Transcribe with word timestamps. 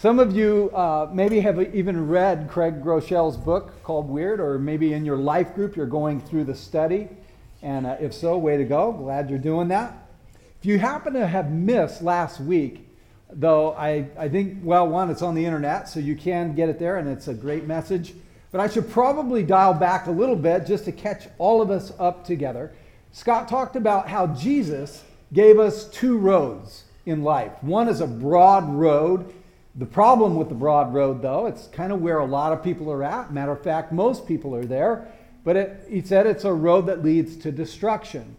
Some 0.00 0.18
of 0.18 0.34
you 0.34 0.70
uh, 0.74 1.10
maybe 1.12 1.40
have 1.40 1.60
even 1.74 2.08
read 2.08 2.48
Craig 2.48 2.82
Groeschel's 2.82 3.36
book 3.36 3.82
called 3.82 4.08
Weird, 4.08 4.40
or 4.40 4.58
maybe 4.58 4.94
in 4.94 5.04
your 5.04 5.18
life 5.18 5.54
group 5.54 5.76
you're 5.76 5.84
going 5.84 6.22
through 6.22 6.44
the 6.44 6.54
study. 6.54 7.06
And 7.60 7.86
uh, 7.86 7.98
if 8.00 8.14
so, 8.14 8.38
way 8.38 8.56
to 8.56 8.64
go. 8.64 8.92
Glad 8.92 9.28
you're 9.28 9.38
doing 9.38 9.68
that. 9.68 10.08
If 10.58 10.64
you 10.64 10.78
happen 10.78 11.12
to 11.12 11.26
have 11.26 11.50
missed 11.50 12.00
last 12.00 12.40
week, 12.40 12.88
though 13.30 13.74
I, 13.74 14.08
I 14.18 14.30
think, 14.30 14.60
well, 14.62 14.88
one, 14.88 15.10
it's 15.10 15.20
on 15.20 15.34
the 15.34 15.44
internet, 15.44 15.86
so 15.86 16.00
you 16.00 16.16
can 16.16 16.54
get 16.54 16.70
it 16.70 16.78
there, 16.78 16.96
and 16.96 17.06
it's 17.06 17.28
a 17.28 17.34
great 17.34 17.66
message. 17.66 18.14
But 18.52 18.62
I 18.62 18.70
should 18.70 18.90
probably 18.90 19.42
dial 19.42 19.74
back 19.74 20.06
a 20.06 20.10
little 20.10 20.34
bit 20.34 20.64
just 20.64 20.86
to 20.86 20.92
catch 20.92 21.28
all 21.36 21.60
of 21.60 21.70
us 21.70 21.92
up 21.98 22.24
together. 22.24 22.72
Scott 23.12 23.48
talked 23.48 23.76
about 23.76 24.08
how 24.08 24.28
Jesus 24.28 25.04
gave 25.34 25.58
us 25.58 25.90
two 25.90 26.16
roads 26.16 26.84
in 27.04 27.22
life. 27.22 27.52
One 27.60 27.86
is 27.86 28.00
a 28.00 28.06
broad 28.06 28.66
road 28.66 29.34
the 29.76 29.86
problem 29.86 30.34
with 30.36 30.48
the 30.48 30.54
broad 30.54 30.92
road, 30.92 31.22
though, 31.22 31.46
it's 31.46 31.68
kind 31.68 31.92
of 31.92 32.00
where 32.00 32.18
a 32.18 32.24
lot 32.24 32.52
of 32.52 32.62
people 32.62 32.90
are 32.90 33.04
at. 33.04 33.32
Matter 33.32 33.52
of 33.52 33.62
fact, 33.62 33.92
most 33.92 34.26
people 34.26 34.54
are 34.54 34.64
there. 34.64 35.06
But 35.44 35.56
it, 35.56 35.86
he 35.88 36.02
said 36.02 36.26
it's 36.26 36.44
a 36.44 36.52
road 36.52 36.86
that 36.86 37.02
leads 37.02 37.36
to 37.38 37.52
destruction. 37.52 38.36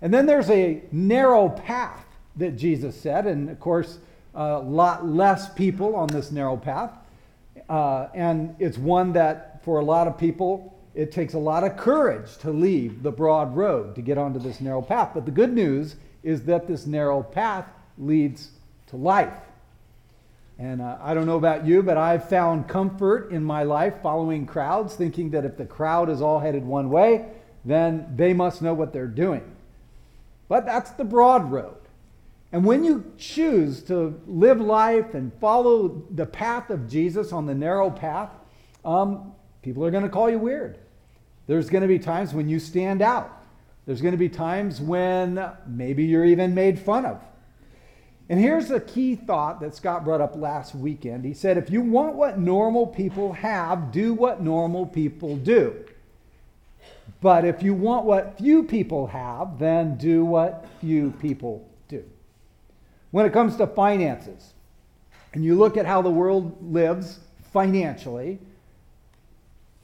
And 0.00 0.12
then 0.12 0.26
there's 0.26 0.50
a 0.50 0.82
narrow 0.90 1.48
path 1.48 2.04
that 2.36 2.56
Jesus 2.56 3.00
said, 3.00 3.26
and 3.26 3.48
of 3.48 3.60
course, 3.60 3.98
a 4.34 4.58
lot 4.58 5.06
less 5.06 5.52
people 5.52 5.94
on 5.94 6.08
this 6.08 6.30
narrow 6.32 6.56
path. 6.56 6.92
Uh, 7.68 8.08
and 8.14 8.56
it's 8.58 8.78
one 8.78 9.12
that, 9.12 9.62
for 9.64 9.78
a 9.78 9.84
lot 9.84 10.08
of 10.08 10.18
people, 10.18 10.78
it 10.94 11.12
takes 11.12 11.34
a 11.34 11.38
lot 11.38 11.64
of 11.64 11.76
courage 11.76 12.36
to 12.38 12.50
leave 12.50 13.02
the 13.02 13.12
broad 13.12 13.56
road 13.56 13.94
to 13.94 14.02
get 14.02 14.18
onto 14.18 14.38
this 14.38 14.60
narrow 14.60 14.82
path. 14.82 15.12
But 15.14 15.24
the 15.24 15.30
good 15.30 15.52
news 15.52 15.96
is 16.22 16.44
that 16.44 16.66
this 16.66 16.86
narrow 16.86 17.22
path 17.22 17.66
leads 17.98 18.50
to 18.88 18.96
life. 18.96 19.32
And 20.62 20.80
uh, 20.80 20.96
I 21.02 21.12
don't 21.12 21.26
know 21.26 21.38
about 21.38 21.66
you, 21.66 21.82
but 21.82 21.96
I've 21.96 22.28
found 22.28 22.68
comfort 22.68 23.32
in 23.32 23.42
my 23.42 23.64
life 23.64 23.94
following 24.00 24.46
crowds, 24.46 24.94
thinking 24.94 25.30
that 25.30 25.44
if 25.44 25.56
the 25.56 25.64
crowd 25.64 26.08
is 26.08 26.22
all 26.22 26.38
headed 26.38 26.64
one 26.64 26.88
way, 26.88 27.26
then 27.64 28.06
they 28.14 28.32
must 28.32 28.62
know 28.62 28.72
what 28.72 28.92
they're 28.92 29.08
doing. 29.08 29.42
But 30.46 30.64
that's 30.64 30.92
the 30.92 31.02
broad 31.02 31.50
road. 31.50 31.78
And 32.52 32.64
when 32.64 32.84
you 32.84 33.12
choose 33.18 33.82
to 33.84 34.20
live 34.28 34.60
life 34.60 35.14
and 35.14 35.32
follow 35.40 36.04
the 36.12 36.26
path 36.26 36.70
of 36.70 36.88
Jesus 36.88 37.32
on 37.32 37.44
the 37.44 37.54
narrow 37.56 37.90
path, 37.90 38.30
um, 38.84 39.32
people 39.62 39.84
are 39.84 39.90
going 39.90 40.04
to 40.04 40.08
call 40.08 40.30
you 40.30 40.38
weird. 40.38 40.78
There's 41.48 41.70
going 41.70 41.82
to 41.82 41.88
be 41.88 41.98
times 41.98 42.34
when 42.34 42.48
you 42.48 42.60
stand 42.60 43.02
out. 43.02 43.36
There's 43.84 44.00
going 44.00 44.12
to 44.12 44.18
be 44.18 44.28
times 44.28 44.80
when 44.80 45.44
maybe 45.66 46.04
you're 46.04 46.24
even 46.24 46.54
made 46.54 46.78
fun 46.78 47.04
of. 47.04 47.20
And 48.28 48.40
here's 48.40 48.70
a 48.70 48.80
key 48.80 49.16
thought 49.16 49.60
that 49.60 49.74
Scott 49.74 50.04
brought 50.04 50.20
up 50.20 50.36
last 50.36 50.74
weekend. 50.74 51.24
He 51.24 51.34
said, 51.34 51.58
if 51.58 51.70
you 51.70 51.80
want 51.80 52.14
what 52.14 52.38
normal 52.38 52.86
people 52.86 53.32
have, 53.32 53.92
do 53.92 54.14
what 54.14 54.40
normal 54.40 54.86
people 54.86 55.36
do. 55.36 55.84
But 57.20 57.44
if 57.44 57.62
you 57.62 57.74
want 57.74 58.04
what 58.04 58.38
few 58.38 58.62
people 58.62 59.08
have, 59.08 59.58
then 59.58 59.96
do 59.96 60.24
what 60.24 60.66
few 60.80 61.10
people 61.20 61.68
do. 61.88 62.04
When 63.10 63.26
it 63.26 63.32
comes 63.32 63.56
to 63.56 63.66
finances, 63.66 64.54
and 65.32 65.44
you 65.44 65.54
look 65.54 65.76
at 65.76 65.86
how 65.86 66.02
the 66.02 66.10
world 66.10 66.72
lives 66.72 67.20
financially, 67.52 68.38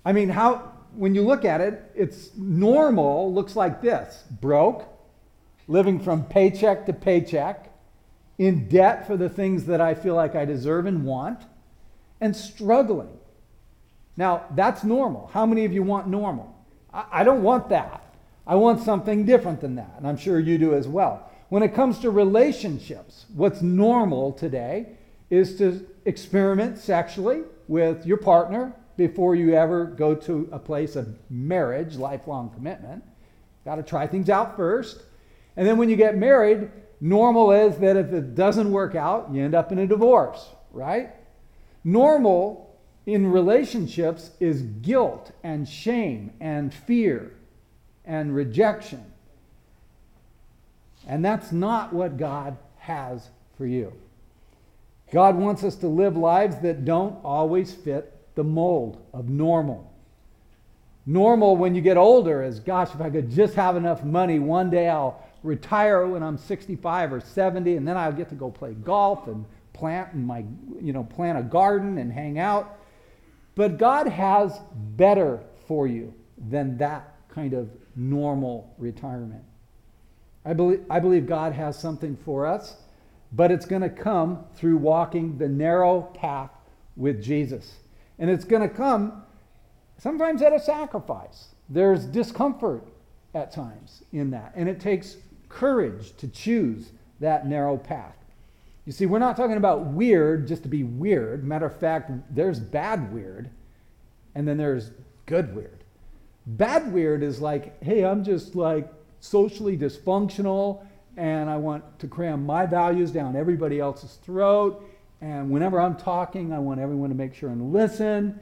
I 0.05 0.13
mean, 0.13 0.29
how, 0.29 0.73
when 0.95 1.15
you 1.15 1.23
look 1.23 1.45
at 1.45 1.61
it, 1.61 1.91
it's 1.95 2.31
normal, 2.37 3.33
looks 3.33 3.57
like 3.57 3.83
this 3.83 4.25
broke, 4.41 4.85
living 5.67 6.01
from 6.01 6.25
paycheck 6.25 6.87
to 6.87 6.93
paycheck 6.93 7.68
in 8.39 8.69
debt 8.69 9.07
for 9.07 9.17
the 9.17 9.29
things 9.29 9.67
that 9.67 9.81
I 9.81 9.95
feel 9.95 10.15
like 10.15 10.35
I 10.35 10.45
deserve 10.45 10.87
and 10.87 11.05
want, 11.05 11.43
and 12.21 12.35
struggling. 12.35 13.19
Now, 14.17 14.45
that's 14.55 14.85
normal. 14.85 15.31
How 15.33 15.45
many 15.45 15.65
of 15.65 15.73
you 15.73 15.83
want 15.83 16.09
normal? 16.09 16.55
I, 16.93 17.05
I 17.13 17.25
don't 17.25 17.43
want 17.43 17.69
that. 17.69 18.05
I 18.47 18.55
want 18.55 18.83
something 18.83 19.27
different 19.27 19.61
than 19.61 19.75
that, 19.75 19.95
and 19.99 20.07
I'm 20.07 20.17
sure 20.17 20.39
you 20.39 20.57
do 20.57 20.75
as 20.75 20.89
well. 20.89 21.31
When 21.49 21.63
it 21.63 21.75
comes 21.75 21.99
to 22.01 22.11
relationships, 22.11 23.27
what's 23.35 23.61
normal 23.61 24.33
today 24.33 24.87
is 25.31 25.57
to 25.59 25.87
experiment 26.05 26.79
sexually 26.79 27.43
with 27.67 28.07
your 28.07 28.17
partner 28.17 28.73
before 28.97 29.35
you 29.35 29.55
ever 29.55 29.85
go 29.85 30.15
to 30.15 30.49
a 30.51 30.59
place 30.59 30.97
of 30.97 31.17
marriage, 31.31 31.97
lifelong 31.97 32.51
commitment. 32.51 33.05
Got 33.65 33.77
to 33.77 33.83
try 33.83 34.07
things 34.07 34.29
out 34.29 34.57
first. 34.57 35.03
And 35.57 35.67
then 35.67 35.77
when 35.77 35.89
you 35.89 35.97
get 35.97 36.17
married, 36.17 36.71
Normal 37.01 37.53
is 37.53 37.79
that 37.79 37.97
if 37.97 38.13
it 38.13 38.35
doesn't 38.35 38.71
work 38.71 38.95
out, 38.95 39.31
you 39.33 39.43
end 39.45 39.55
up 39.55 39.71
in 39.71 39.79
a 39.79 39.87
divorce, 39.87 40.49
right? 40.73 41.11
Normal 41.85 42.77
in 43.07 43.31
relationships 43.31 44.33
is 44.41 44.63
guilt 44.63 45.33
and 45.43 45.69
shame 45.69 46.33
and 46.41 46.75
fear 46.75 47.33
and 48.05 48.35
rejection. 48.35 49.05
And 51.07 51.25
that's 51.25 51.53
not 51.53 51.93
what 51.93 52.19
God 52.19 52.57
has 52.79 53.31
for 53.57 53.67
you. 53.67 53.93
God 55.11 55.37
wants 55.37 55.65
us 55.65 55.77
to 55.77 55.89
live 55.89 56.17
lives 56.17 56.57
that 56.61 56.85
don't 56.85 57.19
always 57.25 57.73
fit 57.73 58.15
the 58.35 58.45
mold 58.45 59.03
of 59.15 59.29
normal. 59.29 59.91
Normal 61.07 61.57
when 61.57 61.75
you 61.75 61.81
get 61.81 61.97
older 61.97 62.43
is, 62.43 62.61
gosh, 62.61 62.95
if 62.95 63.01
I 63.01 63.09
could 63.09 63.31
just 63.31 63.55
have 63.55 63.77
enough 63.77 64.05
money, 64.05 64.39
one 64.39 64.69
day 64.69 64.89
I'll 64.89 65.25
retire 65.49 66.07
when 66.07 66.23
I'm 66.23 66.37
65 66.37 67.13
or 67.13 67.21
70, 67.21 67.77
and 67.77 67.89
then 67.89 67.97
I'll 67.97 68.13
get 68.13 68.29
to 68.29 68.35
go 68.35 68.51
play 68.51 68.75
golf 68.75 69.27
and 69.27 69.45
plant 69.73 70.13
in 70.13 70.25
my, 70.25 70.45
you 70.81 70.93
know, 70.93 71.05
plant 71.05 71.39
a 71.39 71.43
garden 71.43 71.99
and 71.99 72.13
hang 72.13 72.39
out. 72.39 72.79
But 73.55 73.79
God 73.79 74.07
has 74.07 74.61
better 74.97 75.41
for 75.67 75.89
you 75.89 76.15
than 76.51 76.77
that 76.79 77.15
kind 77.29 77.55
of 77.55 77.71
normal 77.97 78.75
retirement. 78.79 79.43
I 80.45 80.53
believe, 80.53 80.85
I 80.89 81.01
believe 81.01 81.27
God 81.27 81.53
has 81.53 81.79
something 81.79 82.17
for 82.25 82.47
us, 82.47 82.77
but 83.33 83.51
it's 83.51 83.67
going 83.67 83.83
to 83.83 83.91
come 83.91 84.45
through 84.55 84.77
walking 84.77 85.39
the 85.39 85.49
narrow 85.49 86.03
path 86.03 86.51
with 86.97 87.23
Jesus. 87.23 87.77
And 88.19 88.31
it's 88.31 88.45
going 88.45 88.63
to 88.63 88.75
come 88.75 89.25
sometimes 89.99 90.43
at 90.43 90.53
a 90.53 90.61
sacrifice. 90.61 91.49
There's 91.69 92.07
discomfort 92.07 92.85
at 93.35 93.53
times 93.53 94.03
in 94.13 94.31
that. 94.31 94.53
And 94.55 94.69
it 94.69 94.81
takes 94.81 95.17
courage 95.49 96.17
to 96.17 96.29
choose 96.29 96.91
that 97.21 97.47
narrow 97.47 97.77
path. 97.77 98.17
You 98.85 98.93
see, 98.93 99.07
we're 99.07 99.19
not 99.19 99.37
talking 99.37 99.57
about 99.57 99.87
weird 99.87 100.49
just 100.49 100.63
to 100.63 100.69
be 100.69 100.83
weird. 100.83 101.45
Matter 101.45 101.67
of 101.67 101.77
fact, 101.77 102.11
there's 102.35 102.59
bad 102.59 103.13
weird, 103.13 103.51
and 104.35 104.49
then 104.49 104.57
there's 104.57 104.93
good 105.27 105.55
weird. 105.55 105.85
Bad 106.47 106.91
weird 106.93 107.23
is 107.23 107.41
like, 107.41 107.83
hey, 107.83 108.05
I'm 108.05 108.25
just 108.25 108.55
like 108.55 108.91
socially 109.21 109.77
dysfunctional, 109.77 110.87
and 111.19 111.51
I 111.51 111.57
want 111.57 111.99
to 111.99 112.07
cram 112.07 112.47
my 112.47 112.65
values 112.65 113.11
down 113.11 113.37
everybody 113.37 113.79
else's 113.79 114.15
throat. 114.23 114.83
And 115.21 115.51
whenever 115.51 115.81
I'm 115.81 115.97
talking, 115.97 116.53
I 116.53 116.59
want 116.59 116.81
everyone 116.81 117.11
to 117.11 117.17
make 117.17 117.35
sure 117.35 117.51
and 117.51 117.73
listen. 117.73 118.41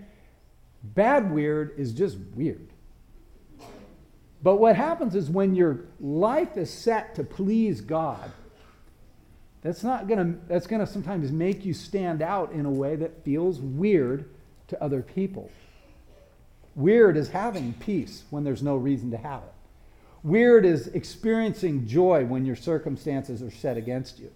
Bad 0.83 1.33
weird 1.33 1.75
is 1.77 1.93
just 1.93 2.19
weird. 2.35 2.69
But 4.47 4.61
what 4.61 4.77
happens 4.77 5.17
is 5.17 5.29
when 5.29 5.57
your 5.57 5.81
life 5.99 6.57
is 6.57 6.73
set 6.73 7.17
to 7.17 7.25
please 7.25 7.81
God, 7.81 8.31
that's 9.61 9.83
not 9.83 10.07
going 10.07 10.21
to 10.21 10.39
that's 10.47 10.69
going 10.69 10.79
to 10.79 10.87
sometimes 10.87 11.33
make 11.33 11.65
you 11.65 11.75
stand 11.75 12.23
out 12.23 12.53
in 12.53 12.65
a 12.65 12.71
way 12.71 12.95
that 12.95 13.25
feels 13.25 13.59
weird 13.59 14.31
to 14.69 14.81
other 14.81 15.03
people. 15.03 15.51
Weird 16.77 17.17
is 17.17 17.29
having 17.29 17.73
peace 17.73 18.23
when 18.31 18.45
there's 18.45 18.63
no 18.63 18.77
reason 18.77 19.11
to 19.11 19.17
have 19.17 19.43
it. 19.43 19.53
Weird 20.23 20.65
is 20.65 20.87
experiencing 20.87 21.89
joy 21.89 22.25
when 22.25 22.47
your 22.47 22.55
circumstances 22.55 23.43
are 23.43 23.51
set 23.51 23.77
against 23.77 24.21
you. 24.21 24.31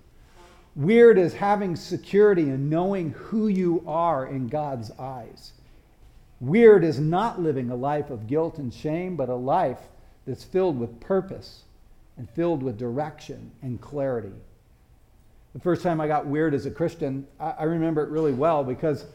Weird 0.74 1.18
is 1.18 1.34
having 1.34 1.76
security 1.76 2.50
and 2.50 2.68
knowing 2.68 3.10
who 3.12 3.46
you 3.46 3.84
are 3.86 4.26
in 4.26 4.48
God's 4.48 4.90
eyes. 4.98 5.52
Weird 6.40 6.82
is 6.82 6.98
not 6.98 7.40
living 7.40 7.70
a 7.70 7.76
life 7.76 8.10
of 8.10 8.26
guilt 8.26 8.58
and 8.58 8.74
shame, 8.74 9.14
but 9.14 9.28
a 9.28 9.36
life 9.36 9.78
that's 10.26 10.44
filled 10.44 10.78
with 10.78 11.00
purpose 11.00 11.62
and 12.16 12.28
filled 12.30 12.62
with 12.62 12.78
direction 12.78 13.50
and 13.62 13.80
clarity. 13.80 14.32
The 15.54 15.60
first 15.60 15.82
time 15.82 16.00
I 16.00 16.06
got 16.06 16.26
weird 16.26 16.54
as 16.54 16.66
a 16.66 16.70
Christian, 16.70 17.26
I, 17.40 17.50
I 17.50 17.62
remember 17.64 18.04
it 18.04 18.10
really 18.10 18.32
well 18.32 18.62
because 18.62 19.06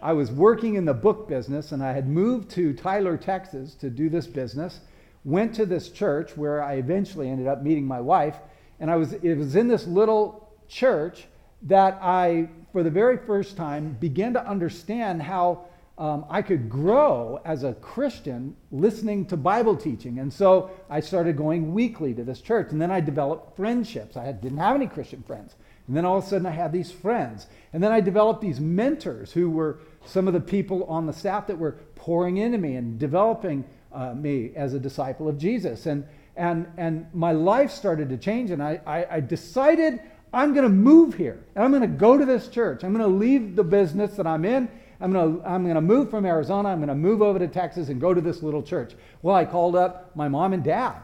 I 0.00 0.12
was 0.12 0.32
working 0.32 0.76
in 0.76 0.84
the 0.84 0.94
book 0.94 1.28
business 1.28 1.72
and 1.72 1.82
I 1.82 1.92
had 1.92 2.08
moved 2.08 2.50
to 2.52 2.72
Tyler, 2.72 3.16
Texas 3.16 3.74
to 3.74 3.90
do 3.90 4.08
this 4.08 4.26
business. 4.26 4.80
Went 5.24 5.54
to 5.56 5.66
this 5.66 5.90
church 5.90 6.36
where 6.36 6.62
I 6.62 6.74
eventually 6.74 7.28
ended 7.28 7.46
up 7.46 7.62
meeting 7.62 7.86
my 7.86 8.00
wife. 8.00 8.36
And 8.80 8.90
I 8.90 8.96
was, 8.96 9.12
it 9.12 9.34
was 9.36 9.54
in 9.54 9.68
this 9.68 9.86
little 9.86 10.50
church 10.66 11.26
that 11.62 11.98
I, 12.02 12.48
for 12.72 12.82
the 12.82 12.90
very 12.90 13.16
first 13.16 13.56
time, 13.56 13.96
began 14.00 14.32
to 14.32 14.44
understand 14.44 15.22
how 15.22 15.66
um, 15.98 16.24
I 16.30 16.42
could 16.42 16.70
grow 16.70 17.40
as 17.44 17.64
a 17.64 17.74
Christian 17.74 18.56
listening 18.70 19.26
to 19.26 19.36
Bible 19.36 19.76
teaching. 19.76 20.18
And 20.18 20.32
so 20.32 20.70
I 20.88 21.00
started 21.00 21.36
going 21.36 21.74
weekly 21.74 22.14
to 22.14 22.24
this 22.24 22.40
church. 22.40 22.72
And 22.72 22.80
then 22.80 22.90
I 22.90 23.00
developed 23.00 23.56
friendships. 23.56 24.16
I 24.16 24.32
didn't 24.32 24.58
have 24.58 24.74
any 24.74 24.86
Christian 24.86 25.22
friends. 25.22 25.54
And 25.86 25.96
then 25.96 26.04
all 26.04 26.18
of 26.18 26.24
a 26.24 26.26
sudden 26.26 26.46
I 26.46 26.50
had 26.50 26.72
these 26.72 26.90
friends. 26.90 27.46
And 27.72 27.82
then 27.82 27.92
I 27.92 28.00
developed 28.00 28.40
these 28.40 28.58
mentors 28.58 29.32
who 29.32 29.50
were 29.50 29.80
some 30.06 30.26
of 30.26 30.34
the 30.34 30.40
people 30.40 30.84
on 30.84 31.06
the 31.06 31.12
staff 31.12 31.46
that 31.48 31.58
were 31.58 31.72
pouring 31.94 32.38
into 32.38 32.58
me 32.58 32.76
and 32.76 32.98
developing 32.98 33.64
uh, 33.92 34.14
me 34.14 34.52
as 34.56 34.72
a 34.72 34.80
disciple 34.80 35.28
of 35.28 35.36
Jesus. 35.36 35.84
And, 35.84 36.06
and, 36.36 36.66
and 36.78 37.06
my 37.12 37.32
life 37.32 37.70
started 37.70 38.08
to 38.08 38.16
change. 38.16 38.50
And 38.50 38.62
I, 38.62 38.80
I, 38.86 39.16
I 39.16 39.20
decided 39.20 40.00
I'm 40.32 40.54
going 40.54 40.64
to 40.64 40.74
move 40.74 41.14
here. 41.14 41.44
And 41.54 41.62
I'm 41.62 41.70
going 41.70 41.82
to 41.82 41.98
go 41.98 42.16
to 42.16 42.24
this 42.24 42.48
church. 42.48 42.82
I'm 42.82 42.94
going 42.94 43.04
to 43.04 43.18
leave 43.18 43.56
the 43.56 43.64
business 43.64 44.14
that 44.16 44.26
I'm 44.26 44.46
in. 44.46 44.70
I'm 45.02 45.12
going 45.12 45.40
to, 45.40 45.46
I'm 45.46 45.64
going 45.64 45.74
to 45.74 45.80
move 45.80 46.10
from 46.10 46.24
Arizona. 46.24 46.68
I'm 46.68 46.78
going 46.78 46.88
to 46.88 46.94
move 46.94 47.22
over 47.22 47.38
to 47.40 47.48
Texas 47.48 47.88
and 47.88 48.00
go 48.00 48.14
to 48.14 48.20
this 48.20 48.42
little 48.42 48.62
church. 48.62 48.94
Well, 49.20 49.34
I 49.34 49.44
called 49.44 49.74
up 49.74 50.14
my 50.14 50.28
mom 50.28 50.52
and 50.52 50.62
dad 50.62 51.00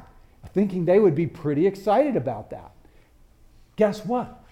thinking 0.55 0.85
they 0.85 1.01
would 1.01 1.17
be 1.17 1.27
pretty 1.27 1.67
excited 1.67 2.17
about 2.17 2.51
that. 2.51 2.71
Guess 3.77 4.05
what? 4.07 4.45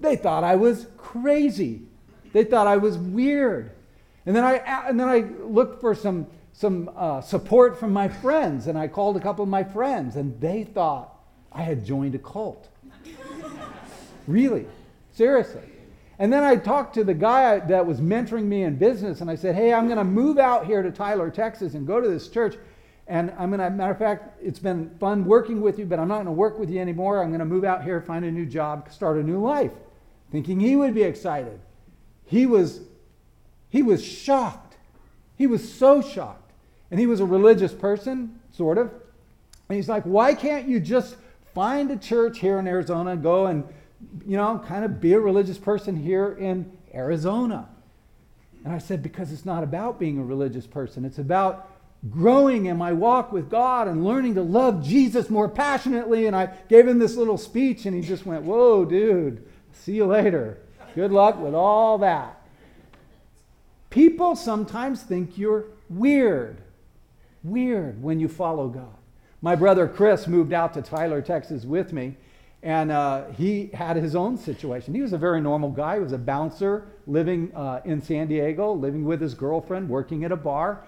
They 0.00 0.16
thought 0.16 0.42
I 0.42 0.56
was 0.56 0.86
crazy. 0.96 1.82
They 2.32 2.44
thought 2.44 2.66
I 2.66 2.78
was 2.78 2.96
weird. 2.96 3.72
And 4.26 4.34
then 4.34 4.44
I, 4.44 4.54
and 4.88 4.98
then 4.98 5.08
I 5.08 5.20
looked 5.42 5.80
for 5.80 5.94
some, 5.94 6.26
some 6.52 6.90
uh, 6.96 7.20
support 7.20 7.78
from 7.78 7.92
my 7.92 8.08
friends, 8.08 8.66
and 8.66 8.78
I 8.78 8.88
called 8.88 9.16
a 9.16 9.20
couple 9.20 9.42
of 9.42 9.48
my 9.48 9.64
friends, 9.64 10.16
and 10.16 10.38
they 10.40 10.64
thought 10.64 11.14
I 11.52 11.62
had 11.62 11.84
joined 11.84 12.14
a 12.14 12.18
cult. 12.18 12.68
really, 14.26 14.66
seriously. 15.12 15.77
And 16.18 16.32
then 16.32 16.42
I 16.42 16.56
talked 16.56 16.94
to 16.94 17.04
the 17.04 17.14
guy 17.14 17.60
that 17.60 17.86
was 17.86 18.00
mentoring 18.00 18.44
me 18.44 18.64
in 18.64 18.76
business, 18.76 19.20
and 19.20 19.30
I 19.30 19.36
said, 19.36 19.54
Hey, 19.54 19.72
I'm 19.72 19.86
going 19.86 19.98
to 19.98 20.04
move 20.04 20.38
out 20.38 20.66
here 20.66 20.82
to 20.82 20.90
Tyler, 20.90 21.30
Texas, 21.30 21.74
and 21.74 21.86
go 21.86 22.00
to 22.00 22.08
this 22.08 22.28
church. 22.28 22.56
And 23.06 23.32
I'm 23.38 23.50
going 23.50 23.60
to, 23.60 23.70
matter 23.70 23.92
of 23.92 23.98
fact, 23.98 24.38
it's 24.42 24.58
been 24.58 24.90
fun 24.98 25.24
working 25.24 25.60
with 25.60 25.78
you, 25.78 25.86
but 25.86 25.98
I'm 25.98 26.08
not 26.08 26.16
going 26.16 26.26
to 26.26 26.32
work 26.32 26.58
with 26.58 26.68
you 26.68 26.80
anymore. 26.80 27.22
I'm 27.22 27.28
going 27.28 27.38
to 27.38 27.46
move 27.46 27.64
out 27.64 27.82
here, 27.82 28.00
find 28.02 28.24
a 28.24 28.30
new 28.30 28.44
job, 28.44 28.90
start 28.92 29.16
a 29.16 29.22
new 29.22 29.40
life. 29.40 29.72
Thinking 30.30 30.60
he 30.60 30.76
would 30.76 30.94
be 30.94 31.04
excited. 31.04 31.58
He 32.26 32.44
was, 32.44 32.80
he 33.70 33.82
was 33.82 34.04
shocked. 34.04 34.76
He 35.36 35.46
was 35.46 35.72
so 35.72 36.02
shocked. 36.02 36.52
And 36.90 37.00
he 37.00 37.06
was 37.06 37.20
a 37.20 37.24
religious 37.24 37.72
person, 37.72 38.40
sort 38.52 38.76
of. 38.76 38.90
And 39.68 39.76
he's 39.76 39.88
like, 39.88 40.02
why 40.02 40.34
can't 40.34 40.68
you 40.68 40.80
just 40.80 41.16
find 41.54 41.90
a 41.90 41.96
church 41.96 42.40
here 42.40 42.58
in 42.58 42.66
Arizona 42.66 43.16
go 43.16 43.46
and, 43.46 43.64
you 44.26 44.36
know, 44.36 44.62
kind 44.66 44.84
of 44.84 45.00
be 45.00 45.12
a 45.12 45.20
religious 45.20 45.58
person 45.58 45.96
here 45.96 46.36
in 46.38 46.70
Arizona? 46.94 47.68
And 48.64 48.72
I 48.72 48.78
said, 48.78 49.02
because 49.02 49.32
it's 49.32 49.44
not 49.44 49.62
about 49.62 49.98
being 49.98 50.18
a 50.18 50.24
religious 50.24 50.66
person. 50.66 51.04
It's 51.04 51.18
about 51.18 51.70
growing 52.10 52.66
in 52.66 52.76
my 52.76 52.92
walk 52.92 53.32
with 53.32 53.50
God 53.50 53.88
and 53.88 54.04
learning 54.04 54.34
to 54.34 54.42
love 54.42 54.84
Jesus 54.84 55.30
more 55.30 55.48
passionately. 55.48 56.26
And 56.26 56.36
I 56.36 56.50
gave 56.68 56.86
him 56.86 56.98
this 56.98 57.16
little 57.16 57.38
speech, 57.38 57.86
and 57.86 57.94
he 57.94 58.02
just 58.02 58.26
went, 58.26 58.42
Whoa, 58.42 58.84
dude, 58.84 59.46
see 59.72 59.94
you 59.94 60.06
later. 60.06 60.58
Good 60.94 61.12
luck 61.12 61.40
with 61.40 61.54
all 61.54 61.98
that. 61.98 62.40
People 63.90 64.36
sometimes 64.36 65.02
think 65.02 65.38
you're 65.38 65.64
weird, 65.88 66.58
weird 67.42 68.02
when 68.02 68.20
you 68.20 68.28
follow 68.28 68.68
God. 68.68 68.94
My 69.40 69.54
brother 69.54 69.88
Chris 69.88 70.26
moved 70.26 70.52
out 70.52 70.74
to 70.74 70.82
Tyler, 70.82 71.22
Texas 71.22 71.64
with 71.64 71.92
me, 71.92 72.16
and 72.62 72.90
uh, 72.90 73.26
he 73.36 73.70
had 73.72 73.96
his 73.96 74.16
own 74.16 74.36
situation. 74.36 74.94
He 74.94 75.00
was 75.00 75.12
a 75.12 75.18
very 75.18 75.40
normal 75.40 75.70
guy. 75.70 75.94
He 75.94 76.00
was 76.00 76.12
a 76.12 76.18
bouncer 76.18 76.88
living 77.06 77.52
uh, 77.54 77.80
in 77.84 78.02
San 78.02 78.26
Diego, 78.26 78.72
living 78.72 79.04
with 79.04 79.20
his 79.20 79.34
girlfriend, 79.34 79.88
working 79.88 80.24
at 80.24 80.32
a 80.32 80.36
bar. 80.36 80.84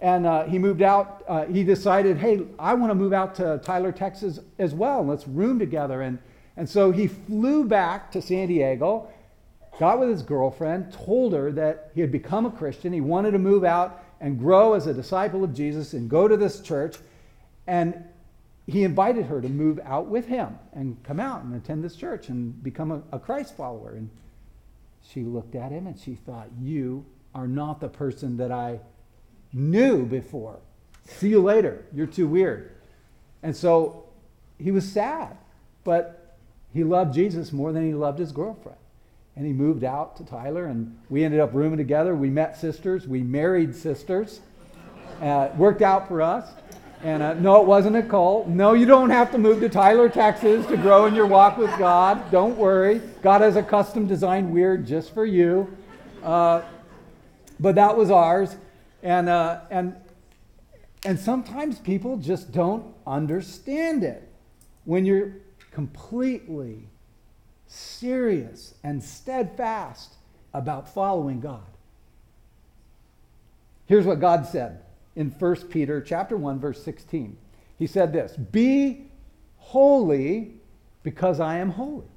And 0.00 0.26
uh, 0.26 0.44
he 0.44 0.58
moved 0.58 0.80
out. 0.80 1.22
Uh, 1.28 1.44
he 1.44 1.62
decided, 1.62 2.16
hey, 2.16 2.46
I 2.58 2.72
want 2.72 2.90
to 2.90 2.94
move 2.94 3.12
out 3.12 3.34
to 3.34 3.60
Tyler, 3.62 3.92
Texas 3.92 4.40
as 4.58 4.72
well. 4.72 5.04
Let's 5.04 5.28
room 5.28 5.58
together. 5.58 6.00
And, 6.00 6.18
and 6.56 6.66
so 6.66 6.90
he 6.90 7.06
flew 7.06 7.64
back 7.64 8.10
to 8.12 8.22
San 8.22 8.48
Diego, 8.48 9.08
got 9.78 10.00
with 10.00 10.08
his 10.08 10.22
girlfriend, 10.22 10.90
told 10.90 11.34
her 11.34 11.52
that 11.52 11.90
he 11.94 12.00
had 12.00 12.10
become 12.10 12.46
a 12.46 12.50
Christian. 12.50 12.94
He 12.94 13.02
wanted 13.02 13.32
to 13.32 13.38
move 13.38 13.62
out 13.62 14.02
and 14.22 14.38
grow 14.38 14.72
as 14.72 14.86
a 14.86 14.94
disciple 14.94 15.44
of 15.44 15.52
Jesus 15.52 15.92
and 15.92 16.08
go 16.08 16.26
to 16.26 16.36
this 16.36 16.60
church. 16.60 16.96
And 17.66 18.02
he 18.70 18.84
invited 18.84 19.26
her 19.26 19.40
to 19.40 19.48
move 19.48 19.80
out 19.84 20.06
with 20.06 20.26
him 20.26 20.58
and 20.72 21.02
come 21.02 21.18
out 21.18 21.42
and 21.42 21.54
attend 21.54 21.82
this 21.82 21.96
church 21.96 22.28
and 22.28 22.62
become 22.62 22.92
a, 22.92 23.02
a 23.12 23.18
Christ 23.18 23.56
follower. 23.56 23.94
And 23.96 24.10
she 25.02 25.22
looked 25.22 25.56
at 25.56 25.72
him 25.72 25.86
and 25.86 25.98
she 25.98 26.14
thought, 26.14 26.48
You 26.60 27.04
are 27.34 27.48
not 27.48 27.80
the 27.80 27.88
person 27.88 28.36
that 28.36 28.52
I 28.52 28.80
knew 29.52 30.06
before. 30.06 30.60
See 31.04 31.30
you 31.30 31.42
later. 31.42 31.84
You're 31.92 32.06
too 32.06 32.28
weird. 32.28 32.70
And 33.42 33.56
so 33.56 34.04
he 34.58 34.70
was 34.70 34.90
sad, 34.90 35.36
but 35.82 36.36
he 36.72 36.84
loved 36.84 37.12
Jesus 37.12 37.52
more 37.52 37.72
than 37.72 37.84
he 37.84 37.94
loved 37.94 38.18
his 38.18 38.30
girlfriend. 38.30 38.78
And 39.34 39.46
he 39.46 39.52
moved 39.52 39.84
out 39.84 40.16
to 40.18 40.24
Tyler, 40.24 40.66
and 40.66 40.96
we 41.08 41.24
ended 41.24 41.40
up 41.40 41.54
rooming 41.54 41.78
together. 41.78 42.14
We 42.14 42.30
met 42.30 42.56
sisters. 42.56 43.08
We 43.08 43.22
married 43.22 43.74
sisters. 43.74 44.40
Uh, 45.20 45.48
worked 45.56 45.82
out 45.82 46.06
for 46.08 46.22
us. 46.22 46.48
And 47.02 47.22
uh, 47.22 47.34
no, 47.34 47.60
it 47.62 47.66
wasn't 47.66 47.96
a 47.96 48.02
cult. 48.02 48.46
No, 48.46 48.74
you 48.74 48.84
don't 48.84 49.10
have 49.10 49.32
to 49.32 49.38
move 49.38 49.60
to 49.60 49.68
Tyler, 49.68 50.08
Texas 50.08 50.66
to 50.66 50.76
grow 50.76 51.06
in 51.06 51.14
your 51.14 51.26
walk 51.26 51.56
with 51.56 51.70
God. 51.78 52.30
Don't 52.30 52.58
worry. 52.58 53.00
God 53.22 53.40
has 53.40 53.56
a 53.56 53.62
custom 53.62 54.06
designed 54.06 54.52
weird 54.52 54.86
just 54.86 55.14
for 55.14 55.24
you. 55.24 55.74
Uh, 56.22 56.62
but 57.58 57.74
that 57.76 57.96
was 57.96 58.10
ours. 58.10 58.54
And, 59.02 59.30
uh, 59.30 59.60
and, 59.70 59.96
and 61.06 61.18
sometimes 61.18 61.78
people 61.78 62.18
just 62.18 62.52
don't 62.52 62.94
understand 63.06 64.04
it. 64.04 64.28
When 64.84 65.06
you're 65.06 65.32
completely 65.70 66.88
serious 67.66 68.74
and 68.82 69.02
steadfast 69.02 70.14
about 70.52 70.92
following 70.92 71.40
God. 71.40 71.62
Here's 73.86 74.04
what 74.04 74.20
God 74.20 74.46
said 74.46 74.82
in 75.20 75.30
1 75.30 75.56
Peter 75.68 76.00
chapter 76.00 76.36
1 76.36 76.58
verse 76.58 76.82
16. 76.82 77.36
He 77.78 77.86
said 77.86 78.12
this, 78.12 78.36
"Be 78.36 79.10
holy 79.56 80.54
because 81.02 81.40
I 81.40 81.58
am 81.58 81.70
holy." 81.70 82.08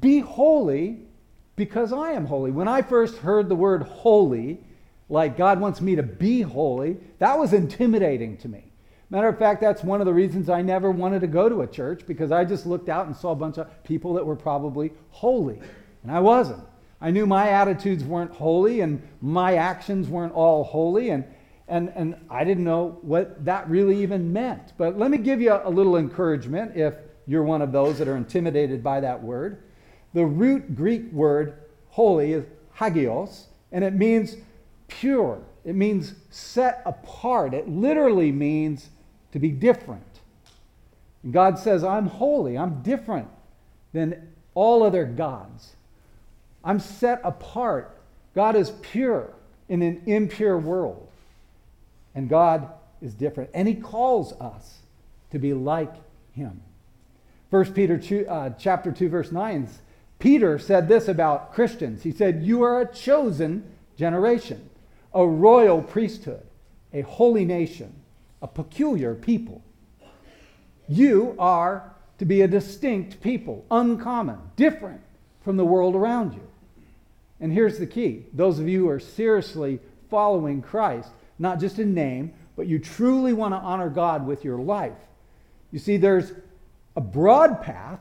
Be 0.00 0.20
holy 0.20 1.06
because 1.54 1.92
I 1.92 2.12
am 2.12 2.26
holy. 2.26 2.50
When 2.50 2.68
I 2.68 2.82
first 2.82 3.18
heard 3.18 3.48
the 3.48 3.54
word 3.54 3.82
holy, 3.82 4.60
like 5.08 5.36
God 5.36 5.60
wants 5.60 5.80
me 5.80 5.96
to 5.96 6.02
be 6.02 6.42
holy, 6.42 6.98
that 7.18 7.38
was 7.38 7.52
intimidating 7.52 8.36
to 8.38 8.48
me. 8.48 8.64
Matter 9.08 9.28
of 9.28 9.38
fact, 9.38 9.60
that's 9.60 9.84
one 9.84 10.00
of 10.00 10.06
the 10.06 10.12
reasons 10.12 10.50
I 10.50 10.62
never 10.62 10.90
wanted 10.90 11.20
to 11.20 11.28
go 11.28 11.48
to 11.48 11.62
a 11.62 11.66
church 11.66 12.06
because 12.06 12.32
I 12.32 12.44
just 12.44 12.66
looked 12.66 12.88
out 12.88 13.06
and 13.06 13.14
saw 13.14 13.30
a 13.30 13.36
bunch 13.36 13.56
of 13.56 13.84
people 13.84 14.14
that 14.14 14.26
were 14.26 14.36
probably 14.36 14.92
holy. 15.10 15.60
And 16.02 16.10
I 16.10 16.20
wasn't. 16.20 16.64
I 17.00 17.10
knew 17.10 17.26
my 17.26 17.50
attitudes 17.50 18.02
weren't 18.02 18.32
holy 18.32 18.80
and 18.80 19.00
my 19.20 19.56
actions 19.56 20.08
weren't 20.08 20.32
all 20.32 20.64
holy. 20.64 21.10
And, 21.10 21.24
and, 21.68 21.92
and 21.96 22.14
I 22.30 22.44
didn't 22.44 22.64
know 22.64 22.98
what 23.02 23.44
that 23.44 23.68
really 23.68 24.02
even 24.02 24.32
meant. 24.32 24.72
But 24.78 24.98
let 24.98 25.10
me 25.10 25.18
give 25.18 25.40
you 25.40 25.52
a, 25.52 25.68
little 25.70 25.96
encouragement 25.96 26.76
if 26.76 26.94
you're 27.26 27.42
one 27.42 27.60
of 27.60 27.72
those 27.72 27.98
that 27.98 28.06
are 28.06 28.16
intimidated 28.16 28.82
by 28.82 29.00
that 29.00 29.20
word. 29.20 29.62
The 30.14 30.24
root 30.24 30.76
Greek 30.76 31.10
word 31.12 31.54
holy 31.88 32.32
is 32.32 32.44
hagios, 32.74 33.46
and 33.72 33.82
it 33.82 33.94
means 33.94 34.36
pure. 34.86 35.40
It 35.64 35.74
means 35.74 36.14
set 36.30 36.82
apart. 36.86 37.52
It 37.52 37.68
literally 37.68 38.30
means 38.30 38.88
to 39.32 39.40
be 39.40 39.50
different. 39.50 40.20
And 41.24 41.32
God 41.32 41.58
says, 41.58 41.82
I'm 41.82 42.06
holy. 42.06 42.56
I'm 42.56 42.82
different 42.82 43.28
than 43.92 44.32
all 44.54 44.84
other 44.84 45.04
gods. 45.04 45.74
I'm 46.62 46.78
set 46.78 47.20
apart. 47.24 47.98
God 48.34 48.54
is 48.54 48.70
pure 48.82 49.32
in 49.68 49.82
an 49.82 50.02
impure 50.06 50.58
world. 50.58 51.05
And 52.16 52.28
God 52.28 52.68
is 53.00 53.14
different. 53.14 53.50
And 53.54 53.68
He 53.68 53.74
calls 53.74 54.32
us 54.40 54.78
to 55.30 55.38
be 55.38 55.54
like 55.54 55.94
Him. 56.32 56.62
1 57.50 57.72
Peter 57.74 57.96
2, 57.96 58.26
uh, 58.28 58.50
chapter 58.58 58.90
2, 58.90 59.08
verse 59.08 59.30
9, 59.30 59.68
Peter 60.18 60.58
said 60.58 60.88
this 60.88 61.06
about 61.06 61.54
Christians. 61.54 62.02
He 62.02 62.10
said, 62.10 62.42
You 62.42 62.62
are 62.62 62.80
a 62.80 62.92
chosen 62.92 63.70
generation 63.96 64.68
a 65.16 65.26
royal 65.26 65.80
priesthood, 65.80 66.42
a 66.92 67.00
holy 67.00 67.46
nation, 67.46 67.92
a 68.42 68.46
peculiar 68.46 69.14
people. 69.14 69.62
You 70.88 71.34
are 71.38 71.90
to 72.18 72.26
be 72.26 72.42
a 72.42 72.48
distinct 72.48 73.22
people, 73.22 73.64
uncommon, 73.70 74.38
different 74.56 75.00
from 75.42 75.56
the 75.56 75.64
world 75.64 75.96
around 75.96 76.34
you. 76.34 76.46
And 77.40 77.50
here's 77.50 77.78
the 77.78 77.86
key 77.86 78.26
those 78.34 78.58
of 78.58 78.68
you 78.68 78.84
who 78.84 78.88
are 78.90 79.00
seriously 79.00 79.80
following 80.10 80.60
Christ, 80.60 81.08
not 81.38 81.60
just 81.60 81.78
in 81.78 81.94
name, 81.94 82.32
but 82.56 82.66
you 82.66 82.78
truly 82.78 83.32
want 83.32 83.52
to 83.52 83.58
honor 83.58 83.90
God 83.90 84.26
with 84.26 84.44
your 84.44 84.58
life. 84.58 84.96
You 85.70 85.78
see, 85.78 85.96
there's 85.96 86.32
a 86.94 87.00
broad 87.00 87.62
path 87.62 88.00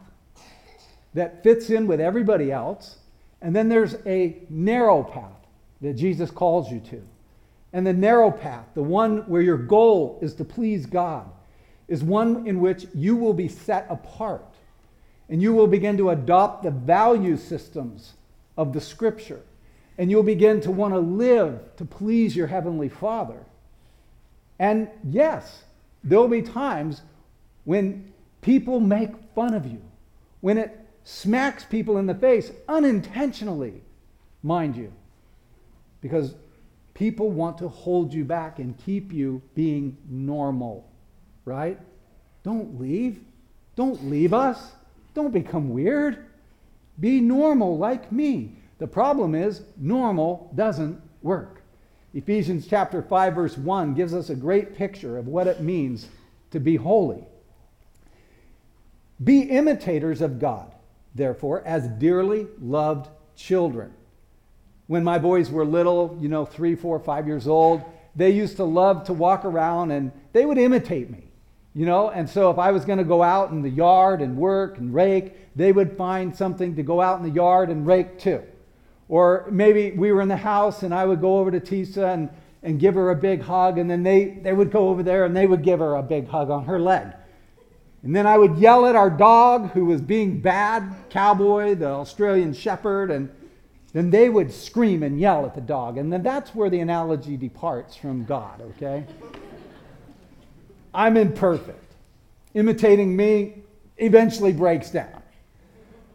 that 1.13 1.43
fits 1.43 1.69
in 1.69 1.87
with 1.87 1.99
everybody 1.99 2.51
else, 2.51 2.97
and 3.41 3.55
then 3.55 3.69
there's 3.69 3.95
a 4.05 4.37
narrow 4.49 5.03
path 5.03 5.31
that 5.81 5.93
Jesus 5.93 6.31
calls 6.31 6.71
you 6.71 6.79
to. 6.79 7.01
And 7.73 7.85
the 7.85 7.93
narrow 7.93 8.31
path, 8.31 8.65
the 8.73 8.83
one 8.83 9.27
where 9.29 9.41
your 9.41 9.57
goal 9.57 10.17
is 10.21 10.33
to 10.35 10.45
please 10.45 10.85
God, 10.85 11.29
is 11.87 12.03
one 12.03 12.47
in 12.47 12.61
which 12.61 12.87
you 12.93 13.15
will 13.15 13.33
be 13.33 13.47
set 13.47 13.85
apart. 13.89 14.45
and 15.29 15.41
you 15.41 15.53
will 15.53 15.67
begin 15.67 15.97
to 15.97 16.11
adopt 16.11 16.63
the 16.63 16.71
value 16.71 17.37
systems 17.37 18.13
of 18.57 18.73
the 18.73 18.81
scripture. 18.81 19.41
And 19.97 20.11
you'll 20.11 20.23
begin 20.23 20.61
to 20.61 20.71
want 20.71 20.93
to 20.93 20.99
live 20.99 21.59
to 21.77 21.85
please 21.85 22.35
your 22.35 22.47
heavenly 22.47 22.89
Father. 22.89 23.45
And 24.59 24.89
yes, 25.03 25.63
there'll 26.03 26.27
be 26.27 26.41
times 26.41 27.01
when 27.63 28.13
people 28.41 28.79
make 28.79 29.11
fun 29.33 29.53
of 29.53 29.65
you, 29.65 29.81
when 30.41 30.57
it 30.57 30.79
smacks 31.03 31.63
people 31.63 31.97
in 31.97 32.05
the 32.05 32.15
face 32.15 32.51
unintentionally, 32.67 33.81
mind 34.43 34.75
you, 34.75 34.91
because 36.01 36.35
people 36.93 37.29
want 37.29 37.57
to 37.59 37.67
hold 37.67 38.13
you 38.13 38.23
back 38.23 38.59
and 38.59 38.77
keep 38.85 39.11
you 39.11 39.41
being 39.53 39.97
normal, 40.09 40.87
right? 41.45 41.79
Don't 42.43 42.79
leave. 42.79 43.19
Don't 43.75 44.09
leave 44.09 44.33
us. 44.33 44.71
Don't 45.13 45.33
become 45.33 45.69
weird. 45.69 46.25
Be 46.99 47.19
normal 47.19 47.77
like 47.77 48.11
me. 48.11 48.53
The 48.77 48.87
problem 48.87 49.35
is, 49.35 49.61
normal 49.77 50.51
doesn't 50.55 51.01
work. 51.21 51.61
Ephesians 52.13 52.67
chapter 52.67 53.01
5 53.01 53.35
verse 53.35 53.57
1 53.57 53.93
gives 53.93 54.13
us 54.13 54.29
a 54.29 54.35
great 54.35 54.75
picture 54.75 55.17
of 55.17 55.27
what 55.27 55.47
it 55.47 55.61
means 55.61 56.07
to 56.51 56.59
be 56.59 56.75
holy. 56.75 57.25
Be 59.23 59.41
imitators 59.41 60.21
of 60.21 60.39
God, 60.39 60.73
therefore, 61.13 61.61
as 61.65 61.87
dearly 61.87 62.47
loved 62.61 63.09
children. 63.35 63.93
When 64.87 65.03
my 65.03 65.17
boys 65.17 65.49
were 65.49 65.65
little, 65.65 66.17
you 66.21 66.29
know, 66.29 66.45
three, 66.45 66.75
four, 66.75 66.99
five 66.99 67.27
years 67.27 67.47
old, 67.47 67.81
they 68.15 68.31
used 68.31 68.57
to 68.57 68.63
love 68.63 69.05
to 69.05 69.13
walk 69.13 69.45
around 69.45 69.91
and 69.91 70.11
they 70.31 70.45
would 70.45 70.57
imitate 70.57 71.09
me, 71.09 71.23
you 71.73 71.85
know. 71.85 72.09
And 72.09 72.29
so 72.29 72.49
if 72.49 72.59
I 72.59 72.71
was 72.71 72.85
going 72.85 72.99
to 72.99 73.03
go 73.03 73.23
out 73.23 73.51
in 73.51 73.61
the 73.61 73.69
yard 73.69 74.21
and 74.21 74.37
work 74.37 74.77
and 74.77 74.93
rake, 74.93 75.55
they 75.55 75.71
would 75.71 75.97
find 75.97 76.35
something 76.35 76.75
to 76.75 76.83
go 76.83 77.01
out 77.01 77.17
in 77.17 77.23
the 77.23 77.35
yard 77.35 77.69
and 77.69 77.87
rake 77.87 78.19
too. 78.19 78.43
Or 79.07 79.47
maybe 79.51 79.91
we 79.91 80.11
were 80.11 80.21
in 80.21 80.27
the 80.27 80.35
house 80.35 80.83
and 80.83 80.93
I 80.93 81.05
would 81.05 81.21
go 81.21 81.39
over 81.39 81.51
to 81.51 81.59
Tisa 81.59 82.13
and, 82.13 82.29
and 82.63 82.79
give 82.79 82.95
her 82.95 83.11
a 83.11 83.15
big 83.15 83.41
hug, 83.41 83.77
and 83.77 83.89
then 83.89 84.01
they, 84.01 84.39
they 84.41 84.51
would 84.51 84.71
go 84.71 84.89
over 84.89 85.03
there 85.03 85.25
and 85.25 85.37
they 85.37 85.45
would 85.45 85.61
give 85.61 85.79
her 85.79 85.95
a 85.95 86.03
big 86.03 86.27
hug 86.27 86.49
on 86.49 86.65
her 86.65 86.79
leg. 86.79 87.07
And 88.01 88.15
then 88.15 88.27
I 88.27 88.37
would 88.37 88.57
yell 88.57 88.85
at 88.85 88.95
our 88.95 89.09
dog 89.09 89.71
who 89.71 89.85
was 89.85 90.01
being 90.01 90.39
bad, 90.39 90.93
Cowboy, 91.09 91.75
the 91.75 91.87
Australian 91.87 92.53
Shepherd, 92.53 93.09
and 93.09 93.29
then 93.93 94.09
they 94.09 94.29
would 94.29 94.51
scream 94.51 95.03
and 95.03 95.19
yell 95.19 95.45
at 95.45 95.55
the 95.55 95.61
dog. 95.61 95.97
And 95.97 96.11
then 96.11 96.21
that's 96.21 96.53
where 96.53 96.69
the 96.69 96.81
analogy 96.81 97.37
departs 97.37 97.95
from 97.95 98.25
God, 98.25 98.61
okay? 98.61 99.05
I'm 100.93 101.17
imperfect. 101.17 101.93
Imitating 102.53 103.15
me 103.15 103.63
eventually 103.97 104.53
breaks 104.53 104.91
down. 104.91 105.23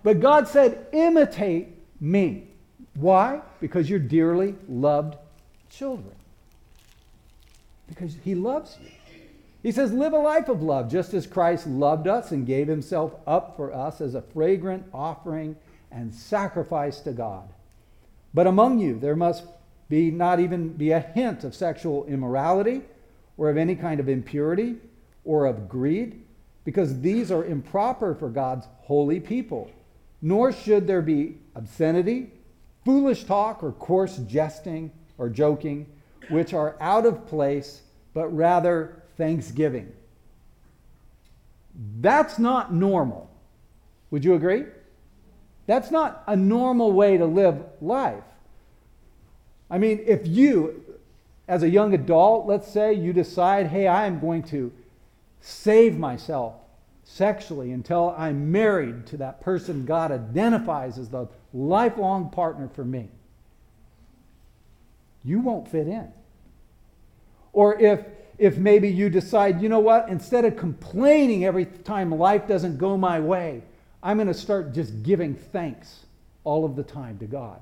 But 0.02 0.20
God 0.20 0.47
said, 0.47 0.87
imitate 0.92 1.68
me. 2.00 2.50
Why? 2.94 3.40
Because 3.61 3.88
you're 3.88 3.99
dearly 3.99 4.54
loved 4.68 5.16
children. 5.70 6.14
Because 7.88 8.16
He 8.23 8.35
loves 8.35 8.76
you. 8.82 8.90
He 9.62 9.73
says, 9.73 9.92
Live 9.92 10.12
a 10.12 10.18
life 10.18 10.49
of 10.49 10.62
love, 10.62 10.90
just 10.90 11.12
as 11.14 11.26
Christ 11.26 11.66
loved 11.66 12.06
us 12.06 12.30
and 12.30 12.47
gave 12.47 12.66
himself 12.66 13.14
up 13.26 13.56
for 13.56 13.75
us 13.75 14.00
as 14.00 14.14
a 14.14 14.23
fragrant 14.23 14.85
offering 14.92 15.56
and 15.90 16.14
sacrifice 16.14 17.00
to 17.00 17.12
God. 17.12 17.49
But 18.32 18.47
among 18.47 18.78
you, 18.78 18.99
there 18.99 19.16
must 19.16 19.44
be 19.88 20.11
not 20.11 20.40
even 20.40 20.70
be 20.70 20.92
a 20.92 21.00
hint 21.00 21.44
of 21.44 21.54
sexual 21.54 22.06
immorality 22.06 22.82
or 23.37 23.50
of 23.50 23.56
any 23.56 23.75
kind 23.75 24.00
of 24.00 24.09
impurity 24.09 24.76
or 25.25 25.47
of 25.47 25.68
greed, 25.68 26.23
because 26.64 27.00
these 27.00 27.30
are 27.30 27.44
improper 27.44 28.14
for 28.14 28.28
God's 28.28 28.66
holy 28.82 29.20
people. 29.20 29.70
Nor 30.23 30.52
should 30.52 30.87
there 30.87 31.02
be 31.02 31.38
obscenity, 31.54 32.30
foolish 32.85 33.25
talk, 33.25 33.63
or 33.63 33.73
coarse 33.73 34.19
jesting 34.19 34.91
or 35.19 35.29
joking, 35.29 35.87
which 36.29 36.55
are 36.55 36.77
out 36.81 37.07
of 37.07 37.27
place, 37.27 37.83
but 38.15 38.29
rather 38.29 39.03
thanksgiving. 39.17 39.93
That's 42.01 42.39
not 42.39 42.73
normal. 42.73 43.31
Would 44.11 44.25
you 44.25 44.35
agree? 44.35 44.65
That's 45.67 45.91
not 45.91 46.25
a 46.27 46.35
normal 46.35 46.93
way 46.93 47.17
to 47.17 47.27
live 47.27 47.63
life. 47.81 48.25
I 49.71 49.79
mean, 49.79 50.03
if 50.05 50.27
you, 50.27 50.83
as 51.47 51.63
a 51.63 51.69
young 51.69 51.95
adult, 51.95 52.47
let's 52.47 52.67
say, 52.67 52.93
you 52.93 53.13
decide, 53.13 53.69
hey, 53.69 53.87
I 53.87 54.07
am 54.07 54.19
going 54.19 54.43
to 54.45 54.73
save 55.41 55.97
myself 55.97 56.55
sexually 57.12 57.73
until 57.73 58.14
I'm 58.17 58.52
married 58.52 59.07
to 59.09 59.17
that 59.19 59.40
person 59.40 59.85
God 59.85 60.12
identifies 60.12 60.99
as 60.99 61.09
the 61.09 61.29
lifelong 61.52 62.31
partner 62.31 62.69
for 62.69 62.85
me, 62.85 63.09
you 65.25 65.40
won't 65.40 65.69
fit 65.69 65.87
in. 65.87 66.12
Or 67.52 67.79
if 67.79 68.05
if 68.38 68.57
maybe 68.57 68.88
you 68.88 69.11
decide, 69.11 69.61
you 69.61 69.69
know 69.69 69.81
what, 69.81 70.09
instead 70.09 70.47
of 70.47 70.57
complaining 70.57 71.45
every 71.45 71.67
time 71.67 72.11
life 72.11 72.49
doesn't 72.49 72.79
go 72.79 72.97
my 72.97 73.21
way, 73.21 73.62
I'm 74.02 74.17
going 74.17 74.29
to 74.29 74.35
start 74.35 74.73
just 74.73 75.02
giving 75.02 75.35
thanks 75.35 76.07
all 76.43 76.64
of 76.64 76.75
the 76.75 76.83
time 76.83 77.19
to 77.19 77.26
God. 77.26 77.61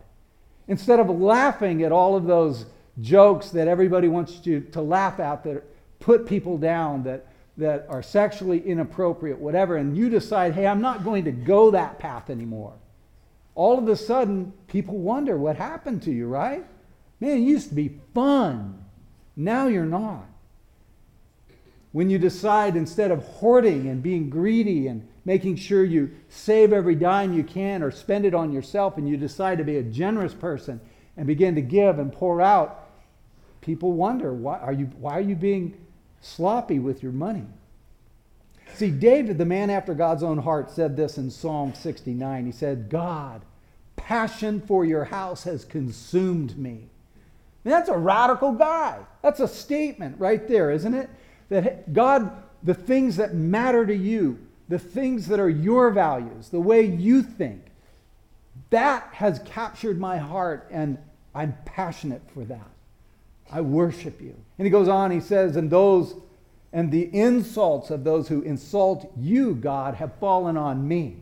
Instead 0.69 1.01
of 1.01 1.11
laughing 1.11 1.83
at 1.83 1.91
all 1.91 2.15
of 2.15 2.27
those 2.27 2.67
jokes 3.01 3.51
that 3.51 3.67
everybody 3.67 4.07
wants 4.07 4.47
you 4.47 4.61
to 4.61 4.81
laugh 4.81 5.19
at 5.19 5.43
that 5.43 5.65
put 5.99 6.29
people 6.29 6.57
down, 6.57 7.03
that, 7.03 7.27
that 7.59 7.87
are 7.89 8.03
sexually 8.03 8.61
inappropriate, 8.61 9.39
whatever, 9.39 9.77
and 9.77 9.97
you 9.97 10.09
decide, 10.09 10.55
hey, 10.55 10.67
I'm 10.67 10.81
not 10.81 11.05
going 11.05 11.25
to 11.25 11.33
go 11.33 11.71
that 11.73 11.99
path 11.99 12.31
anymore. 12.31 12.75
All 13.55 13.79
of 13.79 13.89
a 13.89 13.97
sudden, 13.97 14.53
people 14.69 14.97
wonder 14.97 15.37
what 15.37 15.57
happened 15.57 16.03
to 16.05 16.13
you, 16.13 16.27
right? 16.29 16.65
Man, 17.21 17.39
it 17.39 17.41
used 17.41 17.69
to 17.71 17.75
be 17.75 17.99
fun. 18.15 18.85
Now 19.37 19.67
you're 19.67 19.85
not 19.85 20.29
when 21.93 22.11
you 22.11 22.19
decide 22.19 22.77
instead 22.77 23.11
of 23.11 23.25
hoarding 23.25 23.89
and 23.89 24.03
being 24.03 24.29
greedy 24.29 24.89
and 24.89 25.09
making 25.25 25.57
sure 25.57 25.85
you 25.85 26.11
save 26.29 26.73
every 26.73 26.95
dime 26.95 27.33
you 27.33 27.43
can 27.43 27.83
or 27.83 27.91
spend 27.91 28.25
it 28.25 28.35
on 28.35 28.53
yourself 28.53 28.97
and 28.97 29.09
you 29.09 29.17
decide 29.17 29.59
to 29.59 29.65
be 29.65 29.79
a 29.79 29.83
generous 29.83 30.35
person 30.35 30.81
and 31.17 31.27
begin 31.27 31.55
to 31.55 31.61
give 31.61 31.99
and 31.99 32.13
pour 32.13 32.41
out, 32.41 32.89
people 33.61 33.93
wonder 33.93 34.33
why 34.33 34.59
are 34.59 34.73
you, 34.73 34.87
why 34.99 35.13
are 35.13 35.23
you 35.23 35.35
being 35.35 35.77
sloppy 36.21 36.79
with 36.79 37.03
your 37.03 37.13
money? 37.13 37.47
See, 38.75 38.91
David, 38.91 39.39
the 39.39 39.45
man 39.45 39.71
after 39.71 39.95
God's 39.95 40.23
own 40.23 40.39
heart, 40.39 40.71
said 40.71 40.97
this 40.97 41.19
in 41.19 41.31
Psalm 41.31 41.75
69. 41.75 42.47
He 42.47 42.53
said, 42.53 42.89
God, 42.89 43.43
passion 43.97 44.61
for 44.61 44.85
your 44.85 45.05
house 45.05 45.45
has 45.45 45.65
consumed 45.65 46.57
me. 46.57 46.89
And 47.65 47.73
that's 47.73 47.89
a 47.89 47.99
radical 47.99 48.53
guy. 48.53 48.99
That's 49.23 49.41
a 49.41 49.49
statement 49.49 50.19
right 50.19 50.47
there, 50.47 50.71
isn't 50.71 50.95
it? 50.95 51.11
That 51.49 51.93
God, 51.93 52.31
the 52.63 52.75
things 52.75 53.17
that 53.17 53.35
matter 53.35 53.85
to 53.85 53.95
you, 53.95 54.39
the 54.69 54.79
things 54.79 55.27
that 55.29 55.41
are 55.41 55.51
your 55.51 55.91
values, 55.91 56.51
the 56.51 56.61
way 56.61 56.83
you 56.85 57.23
think, 57.23 57.63
that 58.71 59.09
has 59.13 59.41
captured 59.45 59.99
my 59.99 60.19
heart, 60.19 60.69
and 60.71 60.99
I'm 61.35 61.57
passionate 61.65 62.23
for 62.33 62.45
that. 62.45 62.71
I 63.51 63.61
worship 63.61 64.21
you. 64.21 64.35
And 64.59 64.67
he 64.67 64.71
goes 64.71 64.89
on, 64.89 65.11
he 65.11 65.21
says, 65.21 65.57
and 65.57 65.71
those 65.71 66.15
and 66.73 66.93
the 66.93 67.09
insults 67.15 67.91
of 67.91 68.05
those 68.05 68.29
who 68.29 68.43
insult 68.43 69.11
you, 69.17 69.55
God, 69.55 69.95
have 69.95 70.15
fallen 70.17 70.57
on 70.59 70.87
me. 70.87 71.17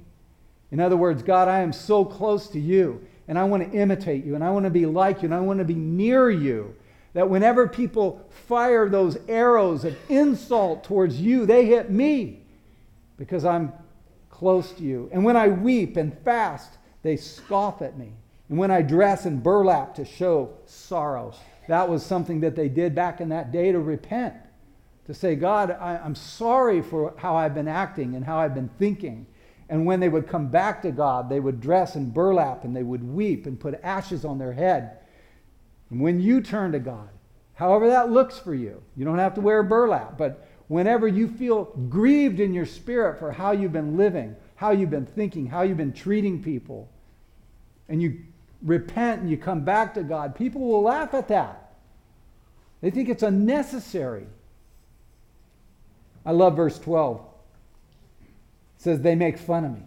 In 0.72 0.80
other 0.80 0.96
words, 0.96 1.22
God, 1.22 1.46
I 1.46 1.60
am 1.60 1.72
so 1.72 2.04
close 2.04 2.48
to 2.48 2.58
you, 2.58 3.06
and 3.28 3.38
I 3.38 3.44
want 3.44 3.70
to 3.70 3.78
imitate 3.78 4.24
you, 4.24 4.34
and 4.34 4.42
I 4.42 4.50
want 4.50 4.64
to 4.64 4.70
be 4.70 4.86
like 4.86 5.22
you, 5.22 5.26
and 5.26 5.34
I 5.34 5.40
want 5.40 5.60
to 5.60 5.64
be 5.64 5.76
near 5.76 6.28
you 6.30 6.74
that 7.16 7.30
whenever 7.30 7.66
people 7.66 8.28
fire 8.46 8.90
those 8.90 9.16
arrows 9.26 9.86
of 9.86 9.96
insult 10.10 10.84
towards 10.84 11.18
you, 11.18 11.46
they 11.46 11.64
hit 11.64 11.90
me 11.90 12.42
because 13.16 13.42
I'm 13.42 13.72
close 14.28 14.70
to 14.72 14.82
you. 14.82 15.08
And 15.12 15.24
when 15.24 15.34
I 15.34 15.48
weep 15.48 15.96
and 15.96 16.14
fast, 16.24 16.76
they 17.02 17.16
scoff 17.16 17.80
at 17.80 17.96
me. 17.96 18.12
And 18.50 18.58
when 18.58 18.70
I 18.70 18.82
dress 18.82 19.24
in 19.24 19.40
burlap 19.40 19.94
to 19.94 20.04
show 20.04 20.50
sorrow, 20.66 21.32
that 21.68 21.88
was 21.88 22.04
something 22.04 22.40
that 22.40 22.56
they 22.56 22.68
did 22.68 22.94
back 22.94 23.20
in 23.20 23.28
that 23.30 23.52
day 23.52 23.72
to 23.72 23.80
repent, 23.80 24.34
to 25.06 25.14
say, 25.14 25.34
God, 25.34 25.70
I, 25.70 25.96
am 26.04 26.14
sorry 26.14 26.82
for 26.82 27.14
how 27.16 27.36
I've 27.36 27.54
been 27.54 27.68
acting 27.68 28.14
and 28.14 28.24
how 28.24 28.38
I've 28.38 28.54
been 28.54 28.70
thinking. 28.78 29.26
And 29.68 29.84
when 29.84 29.98
they 30.00 30.08
would 30.08 30.28
come 30.28 30.48
back 30.48 30.82
to 30.82 30.92
God, 30.92 31.28
they 31.28 31.40
would 31.40 31.60
dress 31.60 31.96
in 31.96 32.10
burlap 32.10 32.64
and 32.64 32.74
they 32.74 32.82
would 32.84 33.02
weep 33.02 33.46
and 33.46 33.58
put 33.58 33.80
ashes 33.82 34.24
on 34.24 34.38
their 34.38 34.52
head 34.52 34.98
and 35.90 36.00
when 36.00 36.20
you 36.20 36.40
turn 36.40 36.72
to 36.72 36.78
God, 36.78 37.08
however 37.54 37.88
that 37.88 38.10
looks 38.10 38.38
for 38.38 38.54
you, 38.54 38.82
you 38.96 39.04
don't 39.04 39.18
have 39.18 39.34
to 39.34 39.40
wear 39.40 39.62
burlap, 39.62 40.18
but 40.18 40.46
whenever 40.68 41.06
you 41.06 41.28
feel 41.28 41.66
grieved 41.88 42.40
in 42.40 42.52
your 42.52 42.66
spirit 42.66 43.18
for 43.18 43.32
how 43.32 43.52
you've 43.52 43.72
been 43.72 43.96
living, 43.96 44.34
how 44.56 44.72
you've 44.72 44.90
been 44.90 45.06
thinking, 45.06 45.46
how 45.46 45.62
you've 45.62 45.76
been 45.76 45.92
treating 45.92 46.42
people, 46.42 46.88
and 47.88 48.02
you 48.02 48.24
repent 48.62 49.22
and 49.22 49.30
you 49.30 49.36
come 49.36 49.64
back 49.64 49.94
to 49.94 50.02
God, 50.02 50.34
people 50.34 50.60
will 50.60 50.82
laugh 50.82 51.14
at 51.14 51.28
that. 51.28 51.74
They 52.80 52.90
think 52.90 53.08
it's 53.08 53.22
unnecessary. 53.22 54.26
I 56.24 56.32
love 56.32 56.56
verse 56.56 56.78
12. 56.78 57.20
It 58.20 58.26
says, 58.78 59.00
They 59.00 59.14
make 59.14 59.38
fun 59.38 59.64
of 59.64 59.72
me. 59.72 59.82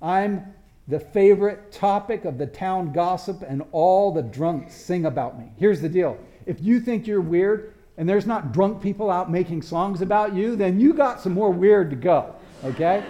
I'm 0.00 0.54
the 0.86 1.00
favorite 1.00 1.70
topic 1.70 2.24
of 2.24 2.38
the 2.38 2.46
town 2.46 2.92
gossip, 2.92 3.42
and 3.42 3.62
all 3.72 4.12
the 4.12 4.22
drunks 4.22 4.74
sing 4.74 5.04
about 5.04 5.38
me. 5.38 5.52
Here's 5.56 5.80
the 5.80 5.88
deal 5.88 6.18
if 6.46 6.62
you 6.62 6.80
think 6.80 7.06
you're 7.06 7.20
weird 7.20 7.74
and 7.98 8.08
there's 8.08 8.26
not 8.26 8.52
drunk 8.52 8.80
people 8.80 9.10
out 9.10 9.30
making 9.30 9.60
songs 9.60 10.00
about 10.00 10.32
you, 10.32 10.56
then 10.56 10.80
you 10.80 10.94
got 10.94 11.20
some 11.20 11.34
more 11.34 11.50
weird 11.50 11.90
to 11.90 11.96
go, 11.96 12.34
okay? 12.64 13.04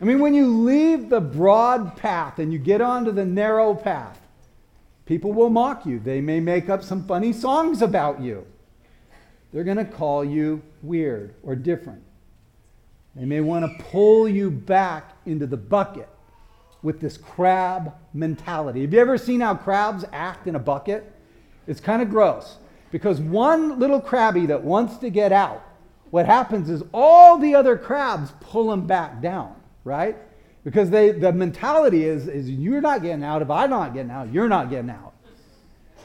I 0.00 0.04
mean, 0.04 0.18
when 0.18 0.32
you 0.32 0.46
leave 0.46 1.10
the 1.10 1.20
broad 1.20 1.94
path 1.96 2.38
and 2.38 2.52
you 2.52 2.58
get 2.58 2.80
onto 2.80 3.12
the 3.12 3.24
narrow 3.24 3.74
path, 3.74 4.18
people 5.04 5.32
will 5.32 5.50
mock 5.50 5.84
you. 5.84 6.00
They 6.00 6.22
may 6.22 6.40
make 6.40 6.70
up 6.70 6.82
some 6.82 7.06
funny 7.06 7.34
songs 7.34 7.82
about 7.82 8.20
you. 8.20 8.46
They're 9.52 9.64
going 9.64 9.76
to 9.76 9.84
call 9.84 10.24
you 10.24 10.62
weird 10.82 11.34
or 11.42 11.54
different. 11.54 12.02
They 13.14 13.26
may 13.26 13.42
want 13.42 13.66
to 13.66 13.84
pull 13.84 14.26
you 14.26 14.50
back 14.50 15.16
into 15.26 15.46
the 15.46 15.56
bucket 15.56 16.08
with 16.82 17.00
this 17.00 17.18
crab 17.18 17.92
mentality. 18.14 18.82
Have 18.82 18.94
you 18.94 19.00
ever 19.00 19.18
seen 19.18 19.40
how 19.40 19.54
crabs 19.54 20.06
act 20.12 20.46
in 20.46 20.54
a 20.54 20.60
bucket? 20.60 21.12
It's 21.66 21.80
kind 21.80 22.00
of 22.00 22.08
gross 22.08 22.56
because 22.90 23.20
one 23.20 23.78
little 23.78 24.00
crabby 24.00 24.46
that 24.46 24.62
wants 24.62 24.96
to 24.98 25.10
get 25.10 25.30
out, 25.30 25.62
what 26.10 26.24
happens 26.24 26.70
is 26.70 26.82
all 26.94 27.36
the 27.36 27.54
other 27.54 27.76
crabs 27.76 28.32
pull 28.40 28.72
him 28.72 28.86
back 28.86 29.20
down 29.20 29.59
right? 29.84 30.16
Because 30.64 30.90
they, 30.90 31.10
the 31.12 31.32
mentality 31.32 32.04
is, 32.04 32.28
is 32.28 32.50
you're 32.50 32.80
not 32.80 33.02
getting 33.02 33.24
out. 33.24 33.42
If 33.42 33.50
I'm 33.50 33.70
not 33.70 33.94
getting 33.94 34.10
out, 34.10 34.32
you're 34.32 34.48
not 34.48 34.70
getting 34.70 34.90
out. 34.90 35.14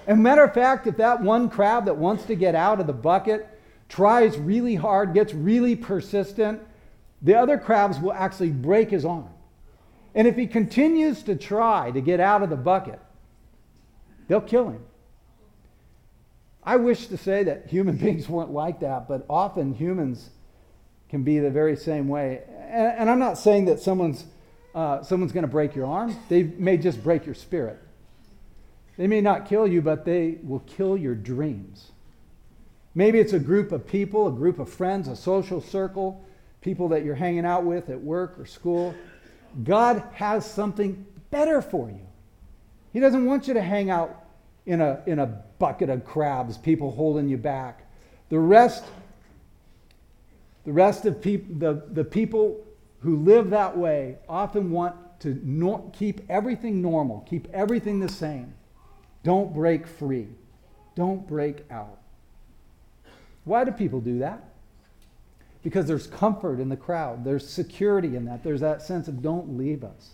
And 0.08 0.22
matter 0.22 0.44
of 0.44 0.54
fact, 0.54 0.88
if 0.88 0.98
that 0.98 1.22
one 1.22 1.50
crab 1.50 1.86
that 1.86 1.98
wants 1.98 2.26
to 2.26 2.36
get 2.36 2.56
out 2.56 2.80
of 2.80 2.88
the 2.88 2.94
bucket 2.94 3.50
tries 3.90 4.38
really 4.38 4.76
hard, 4.76 5.14
gets 5.14 5.34
really 5.34 5.76
persistent, 5.76 6.62
the 7.22 7.36
other 7.36 7.58
crabs 7.58 8.00
will 8.00 8.14
actually 8.14 8.52
break 8.52 8.92
his 8.92 9.04
arm. 9.04 9.30
And 10.14 10.28
if 10.28 10.36
he 10.36 10.48
continues 10.48 11.24
to 11.24 11.36
try 11.36 11.92
to 11.92 12.02
get 12.02 12.20
out 12.20 12.42
of 12.42 12.50
the 12.50 12.56
bucket, 12.56 13.00
they'll 14.28 14.42
kill 14.42 14.70
him. 14.70 14.82
I 16.64 16.78
wish 16.78 17.08
to 17.08 17.18
say 17.18 17.44
that 17.44 17.68
human 17.68 17.98
beings 18.04 18.30
weren't 18.30 18.52
like 18.52 18.80
that, 18.80 19.08
but 19.08 19.26
often 19.30 19.74
humans 19.74 20.30
can 21.16 21.24
be 21.24 21.40
the 21.40 21.50
very 21.50 21.78
same 21.78 22.08
way 22.08 22.42
and, 22.76 23.00
and 23.00 23.10
I'm 23.10 23.20
not 23.20 23.38
saying 23.38 23.66
that 23.66 23.80
someone's, 23.80 24.26
uh, 24.76 25.02
someone's 25.02 25.32
going 25.32 25.46
to 25.46 25.52
break 25.52 25.76
your 25.76 25.86
arm. 25.86 26.16
They 26.28 26.44
may 26.44 26.78
just 26.78 27.02
break 27.02 27.26
your 27.26 27.36
spirit. 27.36 27.80
They 28.98 29.08
may 29.08 29.22
not 29.22 29.48
kill 29.48 29.68
you, 29.68 29.82
but 29.82 30.06
they 30.06 30.38
will 30.44 30.60
kill 30.60 30.98
your 30.98 31.16
dreams. 31.16 31.92
Maybe 32.94 33.20
it's 33.20 33.34
a 33.34 33.40
group 33.40 33.72
of 33.72 33.88
people, 33.88 34.28
a 34.28 34.32
group 34.32 34.60
of 34.60 34.70
friends, 34.70 35.08
a 35.08 35.16
social 35.16 35.62
circle, 35.62 36.26
people 36.62 36.90
that 36.90 37.04
you're 37.04 37.16
hanging 37.16 37.46
out 37.46 37.64
with 37.64 37.90
at 37.90 38.02
work 38.02 38.38
or 38.38 38.46
school. 38.46 38.94
God 39.64 40.04
has 40.14 40.50
something 40.50 41.06
better 41.32 41.62
for 41.62 41.90
you. 41.90 42.08
He 42.92 43.00
doesn't 43.00 43.26
want 43.26 43.48
you 43.48 43.54
to 43.54 43.62
hang 43.62 43.90
out 43.90 44.26
in 44.66 44.82
a, 44.82 45.02
in 45.06 45.20
a 45.20 45.26
bucket 45.60 45.90
of 45.90 46.06
crabs, 46.06 46.58
people 46.58 46.92
holding 46.92 47.28
you 47.30 47.38
back. 47.38 47.86
The 48.30 48.40
rest 48.40 48.84
the 50.66 50.74
rest 50.74 51.06
of 51.06 51.22
peop- 51.22 51.60
the, 51.60 51.84
the 51.92 52.04
people 52.04 52.66
who 53.00 53.18
live 53.18 53.52
that 53.52 53.78
way 53.78 54.18
often 54.28 54.72
want 54.72 54.96
to 55.20 55.40
nor- 55.44 55.90
keep 55.94 56.22
everything 56.30 56.82
normal, 56.82 57.26
keep 57.30 57.48
everything 57.54 58.00
the 58.00 58.10
same. 58.10 58.54
Don't 59.24 59.54
break 59.54 59.88
free. 59.88 60.28
Don't 60.96 61.28
break 61.28 61.66
out. 61.72 62.00
Why 63.44 63.64
do 63.64 63.72
people 63.72 64.02
do 64.02 64.20
that? 64.20 64.44
Because 65.64 65.86
there's 65.86 66.08
comfort 66.08 66.60
in 66.60 66.70
the 66.70 66.78
crowd, 66.78 67.24
there's 67.24 67.48
security 67.48 68.16
in 68.16 68.26
that, 68.26 68.44
there's 68.44 68.62
that 68.62 68.82
sense 68.82 69.08
of 69.08 69.22
don't 69.22 69.58
leave 69.58 69.84
us. 69.84 70.12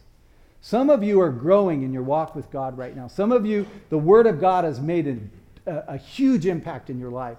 Some 0.62 0.89
of 0.89 1.03
you 1.03 1.20
are 1.22 1.31
growing 1.31 1.81
in 1.81 1.91
your 1.91 2.03
walk 2.03 2.36
with 2.36 2.51
God 2.51 2.77
right 2.77 2.96
now. 2.96 3.08
Some 3.08 3.31
of 3.31 3.46
you, 3.46 3.65
the 3.89 3.98
Word 3.98 4.27
of 4.27 4.39
God 4.39 4.63
has 4.63 4.79
made 4.79 5.08
a, 5.08 5.72
a, 5.72 5.94
a 5.94 5.98
huge 5.98 6.46
impact 6.46 6.90
in 6.90 7.00
your 7.00 7.09
life. 7.09 7.37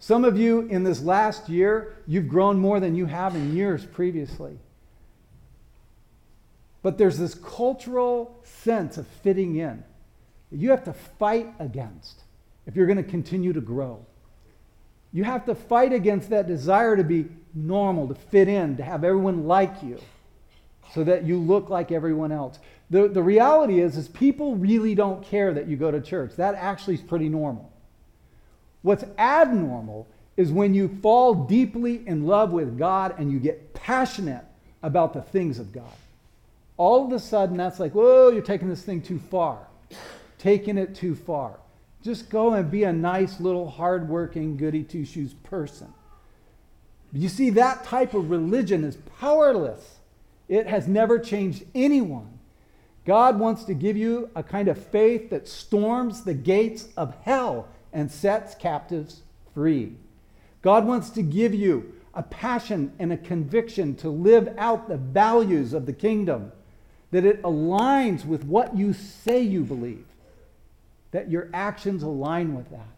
Some 0.00 0.24
of 0.24 0.38
you 0.38 0.60
in 0.62 0.84
this 0.84 1.02
last 1.02 1.48
year, 1.48 1.96
you've 2.06 2.28
grown 2.28 2.58
more 2.58 2.80
than 2.80 2.94
you 2.94 3.06
have 3.06 3.34
in 3.34 3.56
years 3.56 3.84
previously. 3.84 4.58
But 6.82 6.98
there's 6.98 7.18
this 7.18 7.34
cultural 7.34 8.38
sense 8.44 8.96
of 8.96 9.06
fitting 9.06 9.56
in 9.56 9.82
that 10.50 10.58
you 10.58 10.70
have 10.70 10.84
to 10.84 10.92
fight 10.92 11.52
against 11.58 12.20
if 12.66 12.76
you're 12.76 12.86
going 12.86 13.02
to 13.02 13.10
continue 13.10 13.52
to 13.52 13.60
grow. 13.60 14.04
You 15.12 15.24
have 15.24 15.46
to 15.46 15.54
fight 15.54 15.92
against 15.92 16.30
that 16.30 16.46
desire 16.46 16.96
to 16.96 17.04
be 17.04 17.26
normal, 17.54 18.08
to 18.08 18.14
fit 18.14 18.46
in, 18.46 18.76
to 18.76 18.84
have 18.84 19.04
everyone 19.04 19.46
like 19.46 19.82
you 19.82 19.98
so 20.94 21.02
that 21.04 21.24
you 21.24 21.38
look 21.38 21.70
like 21.70 21.92
everyone 21.92 22.30
else. 22.30 22.58
The, 22.90 23.08
the 23.08 23.22
reality 23.22 23.80
is, 23.80 23.96
is 23.96 24.08
people 24.08 24.54
really 24.56 24.94
don't 24.94 25.22
care 25.22 25.52
that 25.52 25.66
you 25.66 25.76
go 25.76 25.90
to 25.90 26.00
church. 26.00 26.36
That 26.36 26.54
actually 26.54 26.94
is 26.94 27.02
pretty 27.02 27.28
normal. 27.28 27.70
What's 28.82 29.04
abnormal 29.18 30.06
is 30.36 30.52
when 30.52 30.72
you 30.72 30.88
fall 31.02 31.34
deeply 31.34 32.06
in 32.06 32.26
love 32.26 32.52
with 32.52 32.78
God 32.78 33.14
and 33.18 33.30
you 33.30 33.40
get 33.40 33.74
passionate 33.74 34.44
about 34.82 35.12
the 35.12 35.22
things 35.22 35.58
of 35.58 35.72
God. 35.72 35.92
All 36.76 37.04
of 37.04 37.12
a 37.12 37.18
sudden, 37.18 37.56
that's 37.56 37.80
like, 37.80 37.92
whoa, 37.92 38.30
you're 38.30 38.40
taking 38.40 38.68
this 38.68 38.82
thing 38.82 39.02
too 39.02 39.18
far. 39.18 39.66
Taking 40.38 40.78
it 40.78 40.94
too 40.94 41.16
far. 41.16 41.58
Just 42.02 42.30
go 42.30 42.54
and 42.54 42.70
be 42.70 42.84
a 42.84 42.92
nice 42.92 43.40
little 43.40 43.68
hardworking, 43.68 44.56
goody 44.56 44.84
two 44.84 45.04
shoes 45.04 45.34
person. 45.34 45.92
You 47.12 47.28
see, 47.28 47.50
that 47.50 47.84
type 47.84 48.14
of 48.14 48.30
religion 48.30 48.84
is 48.84 48.96
powerless. 49.18 49.96
It 50.48 50.68
has 50.68 50.86
never 50.86 51.18
changed 51.18 51.64
anyone. 51.74 52.38
God 53.04 53.40
wants 53.40 53.64
to 53.64 53.74
give 53.74 53.96
you 53.96 54.30
a 54.36 54.42
kind 54.42 54.68
of 54.68 54.78
faith 54.78 55.30
that 55.30 55.48
storms 55.48 56.22
the 56.22 56.34
gates 56.34 56.88
of 56.96 57.16
hell 57.22 57.66
and 57.92 58.10
sets 58.10 58.54
captives 58.54 59.22
free. 59.54 59.94
God 60.62 60.86
wants 60.86 61.10
to 61.10 61.22
give 61.22 61.54
you 61.54 61.94
a 62.14 62.22
passion 62.22 62.92
and 62.98 63.12
a 63.12 63.16
conviction 63.16 63.94
to 63.96 64.08
live 64.08 64.54
out 64.58 64.88
the 64.88 64.96
values 64.96 65.72
of 65.72 65.86
the 65.86 65.92
kingdom, 65.92 66.52
that 67.10 67.24
it 67.24 67.40
aligns 67.42 68.24
with 68.24 68.44
what 68.44 68.76
you 68.76 68.92
say 68.92 69.40
you 69.40 69.62
believe, 69.62 70.04
that 71.12 71.30
your 71.30 71.48
actions 71.54 72.02
align 72.02 72.54
with 72.54 72.70
that. 72.70 72.88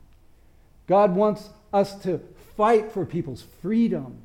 God 0.86 1.14
wants 1.14 1.50
us 1.72 1.94
to 2.02 2.20
fight 2.56 2.90
for 2.92 3.04
people's 3.04 3.44
freedom 3.62 4.18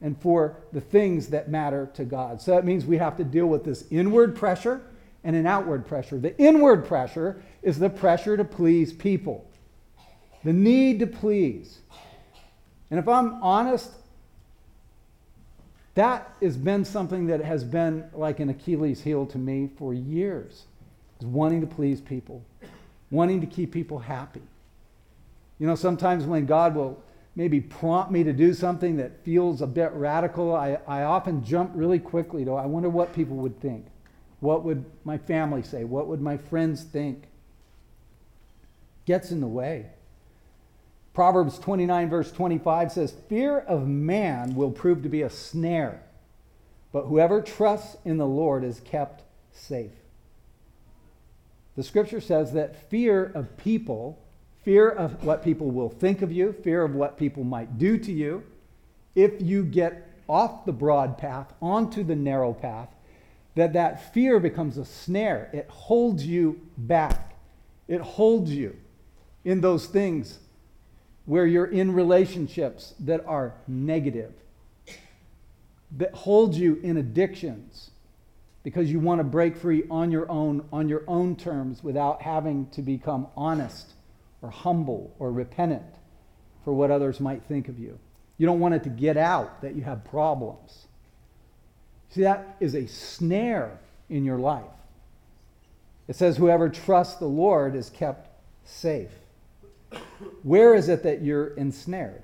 and 0.00 0.20
for 0.20 0.56
the 0.72 0.80
things 0.80 1.28
that 1.28 1.50
matter 1.50 1.90
to 1.94 2.04
God. 2.04 2.40
So 2.40 2.52
that 2.52 2.64
means 2.64 2.84
we 2.84 2.98
have 2.98 3.16
to 3.16 3.24
deal 3.24 3.46
with 3.46 3.64
this 3.64 3.84
inward 3.90 4.36
pressure 4.36 4.82
and 5.24 5.34
an 5.34 5.46
outward 5.46 5.86
pressure. 5.86 6.18
The 6.18 6.38
inward 6.38 6.86
pressure 6.86 7.42
is 7.62 7.78
the 7.78 7.90
pressure 7.90 8.36
to 8.36 8.44
please 8.44 8.92
people 8.92 9.46
the 10.44 10.52
need 10.52 11.00
to 11.00 11.06
please. 11.06 11.80
And 12.90 13.00
if 13.00 13.08
I'm 13.08 13.42
honest, 13.42 13.90
that 15.94 16.30
has 16.42 16.56
been 16.56 16.84
something 16.84 17.26
that 17.26 17.40
has 17.40 17.64
been 17.64 18.04
like 18.12 18.38
an 18.40 18.50
Achilles 18.50 19.02
heel 19.02 19.26
to 19.26 19.38
me 19.38 19.70
for 19.78 19.94
years. 19.94 20.64
Is 21.18 21.26
wanting 21.26 21.62
to 21.62 21.66
please 21.66 22.00
people, 22.00 22.44
wanting 23.10 23.40
to 23.40 23.46
keep 23.46 23.72
people 23.72 23.98
happy. 23.98 24.42
You 25.58 25.66
know, 25.66 25.74
sometimes 25.74 26.24
when 26.24 26.44
God 26.44 26.74
will 26.74 27.02
maybe 27.34 27.60
prompt 27.60 28.12
me 28.12 28.22
to 28.24 28.32
do 28.32 28.52
something 28.52 28.96
that 28.98 29.24
feels 29.24 29.62
a 29.62 29.66
bit 29.66 29.92
radical, 29.92 30.54
I, 30.54 30.78
I 30.86 31.04
often 31.04 31.42
jump 31.42 31.70
really 31.74 31.98
quickly 31.98 32.44
to, 32.44 32.52
I 32.52 32.66
wonder 32.66 32.90
what 32.90 33.14
people 33.14 33.36
would 33.36 33.58
think. 33.60 33.86
What 34.40 34.64
would 34.64 34.84
my 35.04 35.16
family 35.16 35.62
say? 35.62 35.84
What 35.84 36.06
would 36.08 36.20
my 36.20 36.36
friends 36.36 36.82
think? 36.82 37.24
Gets 39.06 39.30
in 39.30 39.40
the 39.40 39.46
way. 39.46 39.86
Proverbs 41.16 41.58
29, 41.58 42.10
verse 42.10 42.30
25 42.30 42.92
says, 42.92 43.14
Fear 43.30 43.60
of 43.60 43.88
man 43.88 44.54
will 44.54 44.70
prove 44.70 45.02
to 45.02 45.08
be 45.08 45.22
a 45.22 45.30
snare, 45.30 46.02
but 46.92 47.06
whoever 47.06 47.40
trusts 47.40 47.96
in 48.04 48.18
the 48.18 48.26
Lord 48.26 48.62
is 48.62 48.80
kept 48.80 49.22
safe. 49.50 49.92
The 51.74 51.82
scripture 51.82 52.20
says 52.20 52.52
that 52.52 52.90
fear 52.90 53.32
of 53.34 53.56
people, 53.56 54.22
fear 54.62 54.90
of 54.90 55.24
what 55.24 55.42
people 55.42 55.70
will 55.70 55.88
think 55.88 56.20
of 56.20 56.30
you, 56.30 56.52
fear 56.52 56.84
of 56.84 56.94
what 56.94 57.16
people 57.16 57.44
might 57.44 57.78
do 57.78 57.96
to 57.96 58.12
you, 58.12 58.44
if 59.14 59.40
you 59.40 59.64
get 59.64 60.10
off 60.28 60.66
the 60.66 60.72
broad 60.72 61.16
path 61.16 61.50
onto 61.62 62.04
the 62.04 62.14
narrow 62.14 62.52
path, 62.52 62.94
that 63.54 63.72
that 63.72 64.12
fear 64.12 64.38
becomes 64.38 64.76
a 64.76 64.84
snare. 64.84 65.48
It 65.54 65.66
holds 65.70 66.26
you 66.26 66.60
back. 66.76 67.38
It 67.88 68.02
holds 68.02 68.50
you 68.52 68.76
in 69.46 69.62
those 69.62 69.86
things 69.86 70.40
where 71.26 71.46
you're 71.46 71.66
in 71.66 71.92
relationships 71.92 72.94
that 73.00 73.24
are 73.26 73.54
negative, 73.66 74.32
that 75.96 76.14
hold 76.14 76.54
you 76.54 76.80
in 76.82 76.96
addictions 76.96 77.90
because 78.62 78.90
you 78.90 78.98
want 78.98 79.20
to 79.20 79.24
break 79.24 79.56
free 79.56 79.84
on 79.90 80.10
your 80.10 80.28
own, 80.30 80.64
on 80.72 80.88
your 80.88 81.04
own 81.06 81.36
terms 81.36 81.84
without 81.84 82.22
having 82.22 82.66
to 82.70 82.82
become 82.82 83.26
honest 83.36 83.92
or 84.42 84.50
humble 84.50 85.14
or 85.18 85.30
repentant 85.30 85.84
for 86.64 86.72
what 86.72 86.90
others 86.90 87.20
might 87.20 87.44
think 87.44 87.68
of 87.68 87.78
you. 87.78 87.98
You 88.38 88.46
don't 88.46 88.60
want 88.60 88.74
it 88.74 88.82
to 88.84 88.88
get 88.88 89.16
out 89.16 89.62
that 89.62 89.76
you 89.76 89.82
have 89.82 90.04
problems. 90.04 90.86
See, 92.10 92.22
that 92.22 92.56
is 92.60 92.74
a 92.74 92.86
snare 92.86 93.78
in 94.08 94.24
your 94.24 94.38
life. 94.38 94.64
It 96.08 96.16
says, 96.16 96.36
Whoever 96.36 96.68
trusts 96.68 97.16
the 97.16 97.26
Lord 97.26 97.74
is 97.74 97.90
kept 97.90 98.28
safe. 98.64 99.10
Where 100.42 100.74
is 100.74 100.88
it 100.88 101.02
that 101.02 101.22
you're 101.22 101.48
ensnared? 101.54 102.22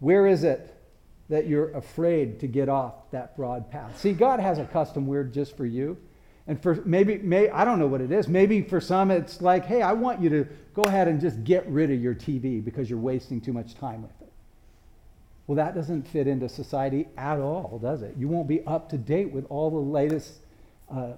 Where 0.00 0.26
is 0.26 0.44
it 0.44 0.72
that 1.28 1.46
you're 1.46 1.70
afraid 1.70 2.40
to 2.40 2.46
get 2.46 2.68
off 2.68 3.10
that 3.10 3.36
broad 3.36 3.70
path? 3.70 3.98
See, 3.98 4.12
God 4.12 4.40
has 4.40 4.58
a 4.58 4.64
custom 4.64 5.06
word 5.06 5.32
just 5.32 5.56
for 5.56 5.66
you. 5.66 5.96
And 6.48 6.62
for 6.62 6.76
maybe, 6.84 7.18
may, 7.18 7.48
I 7.50 7.64
don't 7.64 7.78
know 7.78 7.88
what 7.88 8.00
it 8.00 8.12
is. 8.12 8.28
Maybe 8.28 8.62
for 8.62 8.80
some 8.80 9.10
it's 9.10 9.42
like, 9.42 9.64
hey, 9.64 9.82
I 9.82 9.92
want 9.92 10.20
you 10.20 10.30
to 10.30 10.46
go 10.74 10.82
ahead 10.82 11.08
and 11.08 11.20
just 11.20 11.42
get 11.42 11.66
rid 11.66 11.90
of 11.90 12.00
your 12.00 12.14
TV 12.14 12.64
because 12.64 12.88
you're 12.88 12.98
wasting 12.98 13.40
too 13.40 13.52
much 13.52 13.74
time 13.74 14.02
with 14.02 14.12
it. 14.20 14.32
Well, 15.46 15.56
that 15.56 15.74
doesn't 15.74 16.06
fit 16.08 16.26
into 16.26 16.48
society 16.48 17.08
at 17.16 17.40
all, 17.40 17.78
does 17.82 18.02
it? 18.02 18.14
You 18.16 18.28
won't 18.28 18.48
be 18.48 18.64
up 18.64 18.88
to 18.90 18.98
date 18.98 19.32
with 19.32 19.46
all 19.48 19.70
the 19.70 19.76
latest 19.76 20.34
uh, 20.92 21.12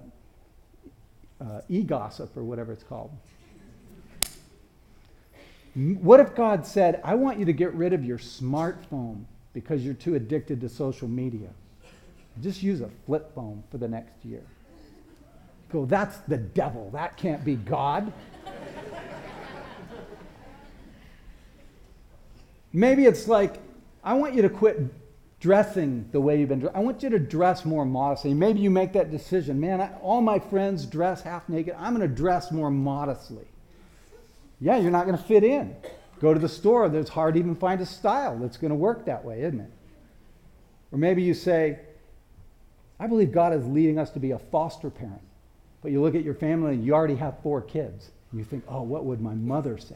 uh, 1.41 1.61
e 1.67 1.83
gossip 1.83 2.35
or 2.35 2.43
whatever 2.43 2.71
it's 2.71 2.83
called. 2.83 3.11
What 5.79 6.19
if 6.19 6.35
God 6.35 6.65
said, 6.65 6.99
I 7.05 7.15
want 7.15 7.39
you 7.39 7.45
to 7.45 7.53
get 7.53 7.73
rid 7.73 7.93
of 7.93 8.03
your 8.03 8.17
smartphone 8.17 9.23
because 9.53 9.85
you're 9.85 9.93
too 9.93 10.15
addicted 10.15 10.59
to 10.59 10.67
social 10.67 11.07
media? 11.07 11.47
Just 12.41 12.61
use 12.61 12.81
a 12.81 12.89
flip 13.05 13.33
phone 13.33 13.63
for 13.71 13.77
the 13.77 13.87
next 13.87 14.25
year. 14.25 14.43
go, 15.71 15.85
that's 15.85 16.17
the 16.19 16.35
devil. 16.35 16.89
That 16.91 17.15
can't 17.15 17.45
be 17.45 17.55
God. 17.55 18.11
Maybe 22.73 23.05
it's 23.05 23.29
like, 23.29 23.55
I 24.03 24.15
want 24.15 24.33
you 24.33 24.41
to 24.41 24.49
quit 24.49 24.81
dressing 25.39 26.09
the 26.11 26.19
way 26.19 26.39
you've 26.39 26.49
been 26.49 26.59
dressed. 26.59 26.75
I 26.75 26.81
want 26.81 27.01
you 27.03 27.09
to 27.09 27.19
dress 27.19 27.63
more 27.63 27.85
modestly. 27.85 28.33
Maybe 28.33 28.59
you 28.59 28.69
make 28.69 28.91
that 28.93 29.11
decision. 29.11 29.61
Man, 29.61 29.79
I, 29.79 29.93
all 30.01 30.19
my 30.19 30.39
friends 30.39 30.85
dress 30.85 31.21
half 31.21 31.47
naked. 31.47 31.73
I'm 31.79 31.95
going 31.95 32.07
to 32.07 32.13
dress 32.13 32.51
more 32.51 32.69
modestly. 32.69 33.47
Yeah, 34.61 34.77
you're 34.77 34.91
not 34.91 35.05
going 35.05 35.17
to 35.17 35.23
fit 35.23 35.43
in. 35.43 35.75
Go 36.19 36.33
to 36.33 36.39
the 36.39 36.49
store, 36.49 36.85
it's 36.93 37.09
hard 37.09 37.35
to 37.35 37.39
even 37.39 37.55
find 37.55 37.79
a 37.79 37.85
style 37.85 38.37
that's 38.37 38.57
going 38.57 38.71
to 38.71 38.75
work 38.75 39.05
that 39.05 39.23
way, 39.23 39.41
isn't 39.43 39.61
it? 39.61 39.71
Or 40.91 40.97
maybe 40.97 41.21
you 41.23 41.33
say, 41.33 41.79
I 42.99 43.07
believe 43.07 43.31
God 43.31 43.53
is 43.53 43.65
leading 43.65 43.97
us 43.97 44.09
to 44.11 44.19
be 44.19 44.31
a 44.31 44.39
foster 44.39 44.89
parent. 44.89 45.21
But 45.81 45.91
you 45.91 46.01
look 46.01 46.15
at 46.15 46.25
your 46.25 46.33
family 46.33 46.73
and 46.73 46.85
you 46.85 46.93
already 46.93 47.15
have 47.15 47.41
four 47.41 47.61
kids. 47.61 48.11
And 48.31 48.39
you 48.39 48.45
think, 48.45 48.65
oh, 48.67 48.81
what 48.81 49.05
would 49.05 49.21
my 49.21 49.33
mother 49.33 49.77
say? 49.77 49.95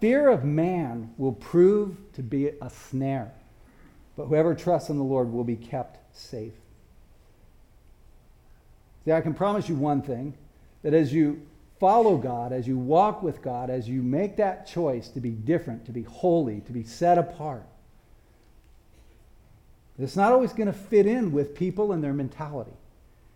Fear 0.00 0.28
of 0.28 0.44
man 0.44 1.12
will 1.18 1.32
prove 1.32 1.96
to 2.12 2.22
be 2.22 2.48
a 2.48 2.70
snare, 2.70 3.32
but 4.16 4.26
whoever 4.26 4.54
trusts 4.54 4.90
in 4.90 4.98
the 4.98 5.04
Lord 5.04 5.32
will 5.32 5.44
be 5.44 5.56
kept 5.56 5.98
safe. 6.16 6.52
See, 9.04 9.12
I 9.12 9.20
can 9.22 9.34
promise 9.34 9.68
you 9.68 9.74
one 9.74 10.02
thing 10.02 10.34
that 10.82 10.94
as 10.94 11.12
you 11.12 11.40
follow 11.78 12.16
God, 12.16 12.52
as 12.52 12.66
you 12.66 12.78
walk 12.78 13.22
with 13.22 13.42
God, 13.42 13.70
as 13.70 13.88
you 13.88 14.02
make 14.02 14.36
that 14.36 14.66
choice 14.66 15.08
to 15.08 15.20
be 15.20 15.30
different, 15.30 15.86
to 15.86 15.92
be 15.92 16.02
holy, 16.02 16.60
to 16.62 16.72
be 16.72 16.84
set 16.84 17.18
apart, 17.18 17.66
it's 19.98 20.16
not 20.16 20.32
always 20.32 20.52
going 20.52 20.66
to 20.66 20.72
fit 20.72 21.06
in 21.06 21.32
with 21.32 21.54
people 21.54 21.92
and 21.92 22.02
their 22.02 22.12
mentality. 22.12 22.72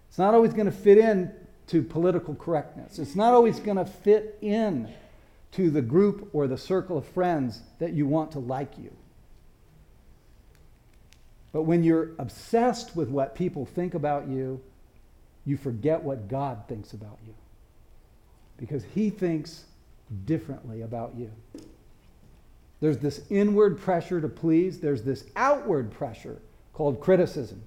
It's 0.09 0.19
not 0.19 0.35
always 0.35 0.53
going 0.53 0.67
to 0.67 0.73
fit 0.73 0.99
in 0.99 1.33
to 1.69 1.83
political 1.83 2.35
correctness. 2.35 2.99
It's 2.99 3.15
not 3.15 3.33
always 3.33 3.61
going 3.61 3.77
to 3.77 3.85
fit 3.85 4.39
in 4.41 4.93
to 5.53 5.71
the 5.71 5.83
group 5.83 6.31
or 6.33 6.47
the 6.47 6.59
circle 6.59 6.99
of 6.99 7.07
friends 7.07 7.63
that 7.79 7.93
you 7.93 8.07
want 8.07 8.33
to 8.33 8.39
like 8.39 8.77
you. 8.77 8.91
But 11.53 11.63
when 11.63 11.83
you're 11.83 12.11
obsessed 12.19 12.97
with 12.97 13.09
what 13.09 13.35
people 13.35 13.65
think 13.65 13.95
about 13.95 14.29
you, 14.29 14.61
you 15.45 15.57
forget 15.57 16.03
what 16.03 16.29
God 16.29 16.65
thinks 16.69 16.93
about 16.93 17.19
you. 17.27 17.35
Because 18.59 18.85
he 18.95 19.09
thinks 19.11 19.65
differently 20.27 20.83
about 20.83 21.15
you. 21.17 21.31
There's 22.81 22.99
this 22.99 23.23
inward 23.31 23.81
pressure 23.81 24.21
to 24.21 24.29
please, 24.29 24.81
there's 24.81 25.03
this 25.03 25.25
outward 25.35 25.91
pressure 25.91 26.39
called 26.73 27.01
criticism. 27.01 27.63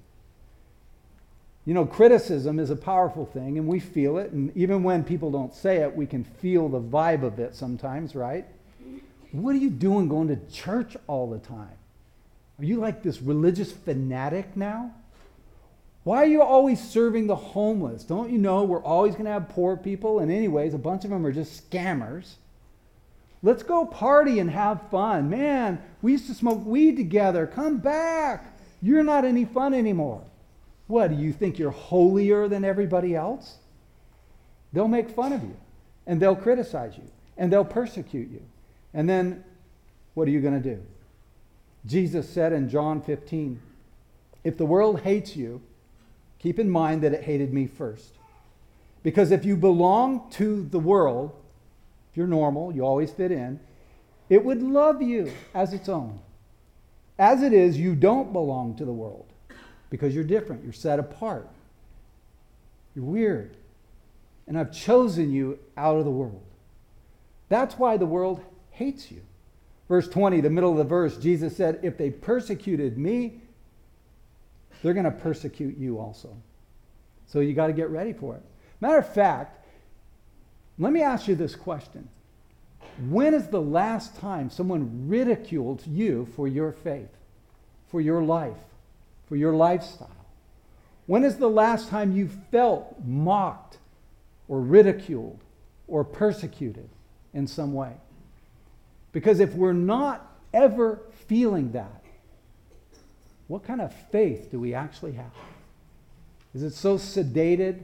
You 1.64 1.74
know, 1.74 1.86
criticism 1.86 2.58
is 2.58 2.70
a 2.70 2.76
powerful 2.76 3.24
thing, 3.24 3.56
and 3.56 3.68
we 3.68 3.78
feel 3.78 4.18
it. 4.18 4.32
And 4.32 4.54
even 4.56 4.82
when 4.82 5.04
people 5.04 5.30
don't 5.30 5.54
say 5.54 5.76
it, 5.78 5.94
we 5.94 6.06
can 6.06 6.24
feel 6.24 6.68
the 6.68 6.80
vibe 6.80 7.22
of 7.22 7.38
it 7.38 7.54
sometimes, 7.54 8.14
right? 8.14 8.46
What 9.30 9.54
are 9.54 9.58
you 9.58 9.70
doing 9.70 10.08
going 10.08 10.28
to 10.28 10.36
church 10.52 10.96
all 11.06 11.30
the 11.30 11.38
time? 11.38 11.76
Are 12.58 12.64
you 12.64 12.76
like 12.76 13.02
this 13.02 13.22
religious 13.22 13.70
fanatic 13.70 14.56
now? 14.56 14.92
Why 16.04 16.18
are 16.18 16.26
you 16.26 16.42
always 16.42 16.82
serving 16.82 17.28
the 17.28 17.36
homeless? 17.36 18.02
Don't 18.02 18.30
you 18.30 18.38
know 18.38 18.64
we're 18.64 18.82
always 18.82 19.14
going 19.14 19.26
to 19.26 19.30
have 19.30 19.48
poor 19.48 19.76
people? 19.76 20.18
And, 20.18 20.32
anyways, 20.32 20.74
a 20.74 20.78
bunch 20.78 21.04
of 21.04 21.10
them 21.10 21.24
are 21.24 21.32
just 21.32 21.70
scammers. 21.70 22.34
Let's 23.42 23.62
go 23.62 23.86
party 23.86 24.40
and 24.40 24.50
have 24.50 24.90
fun. 24.90 25.30
Man, 25.30 25.80
we 26.00 26.12
used 26.12 26.26
to 26.26 26.34
smoke 26.34 26.64
weed 26.64 26.96
together. 26.96 27.46
Come 27.46 27.78
back. 27.78 28.58
You're 28.80 29.04
not 29.04 29.24
any 29.24 29.44
fun 29.44 29.74
anymore. 29.74 30.22
What, 30.88 31.08
do 31.08 31.16
you 31.16 31.32
think 31.32 31.58
you're 31.58 31.70
holier 31.70 32.48
than 32.48 32.64
everybody 32.64 33.14
else? 33.14 33.56
They'll 34.72 34.88
make 34.88 35.10
fun 35.10 35.32
of 35.32 35.42
you, 35.42 35.56
and 36.06 36.20
they'll 36.20 36.36
criticize 36.36 36.96
you, 36.96 37.08
and 37.36 37.52
they'll 37.52 37.64
persecute 37.64 38.30
you. 38.30 38.42
And 38.92 39.08
then, 39.08 39.44
what 40.14 40.26
are 40.26 40.30
you 40.32 40.40
going 40.40 40.60
to 40.60 40.76
do? 40.76 40.82
Jesus 41.86 42.28
said 42.28 42.52
in 42.52 42.68
John 42.68 43.00
15, 43.02 43.60
If 44.44 44.56
the 44.56 44.66
world 44.66 45.00
hates 45.00 45.36
you, 45.36 45.62
keep 46.42 46.58
in 46.58 46.68
mind 46.68 47.02
that 47.02 47.12
it 47.12 47.22
hated 47.22 47.52
me 47.52 47.66
first. 47.66 48.18
Because 49.02 49.30
if 49.30 49.44
you 49.44 49.56
belong 49.56 50.30
to 50.32 50.64
the 50.64 50.78
world, 50.78 51.32
if 52.10 52.16
you're 52.16 52.26
normal, 52.26 52.72
you 52.74 52.84
always 52.84 53.10
fit 53.10 53.32
in, 53.32 53.60
it 54.28 54.44
would 54.44 54.62
love 54.62 55.02
you 55.02 55.32
as 55.54 55.72
its 55.72 55.88
own. 55.88 56.20
As 57.18 57.42
it 57.42 57.52
is, 57.52 57.78
you 57.78 57.94
don't 57.94 58.32
belong 58.32 58.76
to 58.76 58.84
the 58.84 58.92
world 58.92 59.26
because 59.90 60.14
you're 60.14 60.24
different. 60.24 60.64
You're 60.64 60.72
set 60.72 60.98
apart. 60.98 61.48
You're 62.94 63.04
weird. 63.04 63.56
And 64.46 64.58
I've 64.58 64.72
chosen 64.72 65.30
you 65.30 65.58
out 65.76 65.96
of 65.96 66.04
the 66.04 66.10
world. 66.10 66.42
That's 67.48 67.78
why 67.78 67.96
the 67.96 68.06
world 68.06 68.42
hates 68.70 69.10
you. 69.10 69.20
Verse 69.88 70.08
20, 70.08 70.40
the 70.40 70.50
middle 70.50 70.70
of 70.70 70.78
the 70.78 70.84
verse, 70.84 71.18
Jesus 71.18 71.56
said, 71.56 71.80
If 71.82 71.98
they 71.98 72.10
persecuted 72.10 72.96
me, 72.96 73.41
they're 74.82 74.94
going 74.94 75.04
to 75.04 75.10
persecute 75.10 75.78
you 75.78 75.98
also. 75.98 76.36
So 77.26 77.40
you 77.40 77.54
got 77.54 77.68
to 77.68 77.72
get 77.72 77.88
ready 77.90 78.12
for 78.12 78.34
it. 78.34 78.42
Matter 78.80 78.98
of 78.98 79.12
fact, 79.12 79.64
let 80.78 80.92
me 80.92 81.02
ask 81.02 81.28
you 81.28 81.34
this 81.34 81.54
question 81.54 82.08
When 83.08 83.34
is 83.34 83.48
the 83.48 83.60
last 83.60 84.16
time 84.16 84.50
someone 84.50 85.08
ridiculed 85.08 85.86
you 85.86 86.26
for 86.36 86.48
your 86.48 86.72
faith, 86.72 87.10
for 87.90 88.00
your 88.00 88.22
life? 88.22 88.56
for 89.32 89.36
your 89.36 89.54
lifestyle? 89.54 90.26
When 91.06 91.24
is 91.24 91.38
the 91.38 91.48
last 91.48 91.88
time 91.88 92.12
you 92.12 92.28
felt 92.50 92.96
mocked 93.02 93.78
or 94.46 94.60
ridiculed 94.60 95.38
or 95.88 96.04
persecuted 96.04 96.90
in 97.32 97.46
some 97.46 97.72
way? 97.72 97.94
Because 99.12 99.40
if 99.40 99.54
we're 99.54 99.72
not 99.72 100.30
ever 100.52 101.00
feeling 101.28 101.72
that, 101.72 102.01
what 103.52 103.64
kind 103.64 103.80
of 103.80 103.92
faith 104.10 104.50
do 104.50 104.58
we 104.58 104.72
actually 104.74 105.12
have? 105.12 105.32
Is 106.54 106.62
it 106.62 106.72
so 106.72 106.96
sedated 106.96 107.82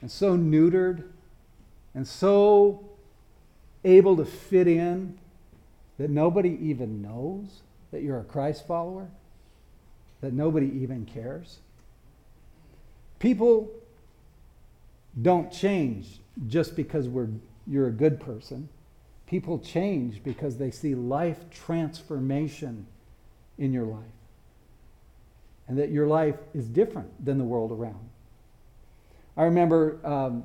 and 0.00 0.10
so 0.10 0.36
neutered 0.36 1.04
and 1.94 2.08
so 2.08 2.88
able 3.84 4.16
to 4.16 4.24
fit 4.24 4.66
in 4.66 5.18
that 5.98 6.10
nobody 6.10 6.58
even 6.60 7.02
knows 7.02 7.60
that 7.92 8.02
you're 8.02 8.18
a 8.18 8.24
Christ 8.24 8.66
follower? 8.66 9.08
that 10.24 10.32
nobody 10.32 10.72
even 10.80 11.04
cares. 11.04 11.58
People 13.18 13.70
don't 15.20 15.52
change 15.52 16.18
just 16.48 16.74
because 16.74 17.08
we're, 17.08 17.28
you're 17.66 17.88
a 17.88 17.92
good 17.92 18.18
person. 18.18 18.70
People 19.26 19.58
change 19.58 20.24
because 20.24 20.56
they 20.56 20.70
see 20.70 20.94
life 20.94 21.50
transformation 21.50 22.86
in 23.58 23.70
your 23.74 23.84
life. 23.84 24.00
And 25.68 25.78
that 25.78 25.90
your 25.90 26.06
life 26.06 26.36
is 26.52 26.66
different 26.68 27.24
than 27.24 27.38
the 27.38 27.44
world 27.44 27.72
around. 27.72 28.08
I 29.36 29.44
remember 29.44 29.98
um, 30.04 30.44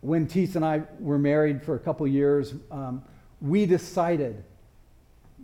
when 0.00 0.26
Tees 0.26 0.56
and 0.56 0.64
I 0.64 0.82
were 1.00 1.18
married 1.18 1.62
for 1.62 1.74
a 1.74 1.78
couple 1.78 2.06
years, 2.06 2.54
um, 2.70 3.02
we 3.40 3.66
decided 3.66 4.44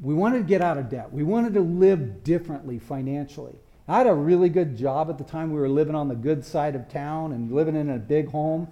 we 0.00 0.14
wanted 0.14 0.38
to 0.38 0.44
get 0.44 0.62
out 0.62 0.78
of 0.78 0.88
debt. 0.88 1.12
We 1.12 1.22
wanted 1.22 1.54
to 1.54 1.60
live 1.60 2.24
differently 2.24 2.78
financially. 2.78 3.54
I 3.88 3.98
had 3.98 4.06
a 4.06 4.14
really 4.14 4.48
good 4.48 4.76
job 4.76 5.10
at 5.10 5.18
the 5.18 5.24
time. 5.24 5.52
We 5.52 5.60
were 5.60 5.68
living 5.68 5.94
on 5.94 6.08
the 6.08 6.14
good 6.14 6.44
side 6.44 6.74
of 6.74 6.88
town 6.88 7.32
and 7.32 7.52
living 7.52 7.76
in 7.76 7.90
a 7.90 7.98
big 7.98 8.30
home. 8.30 8.68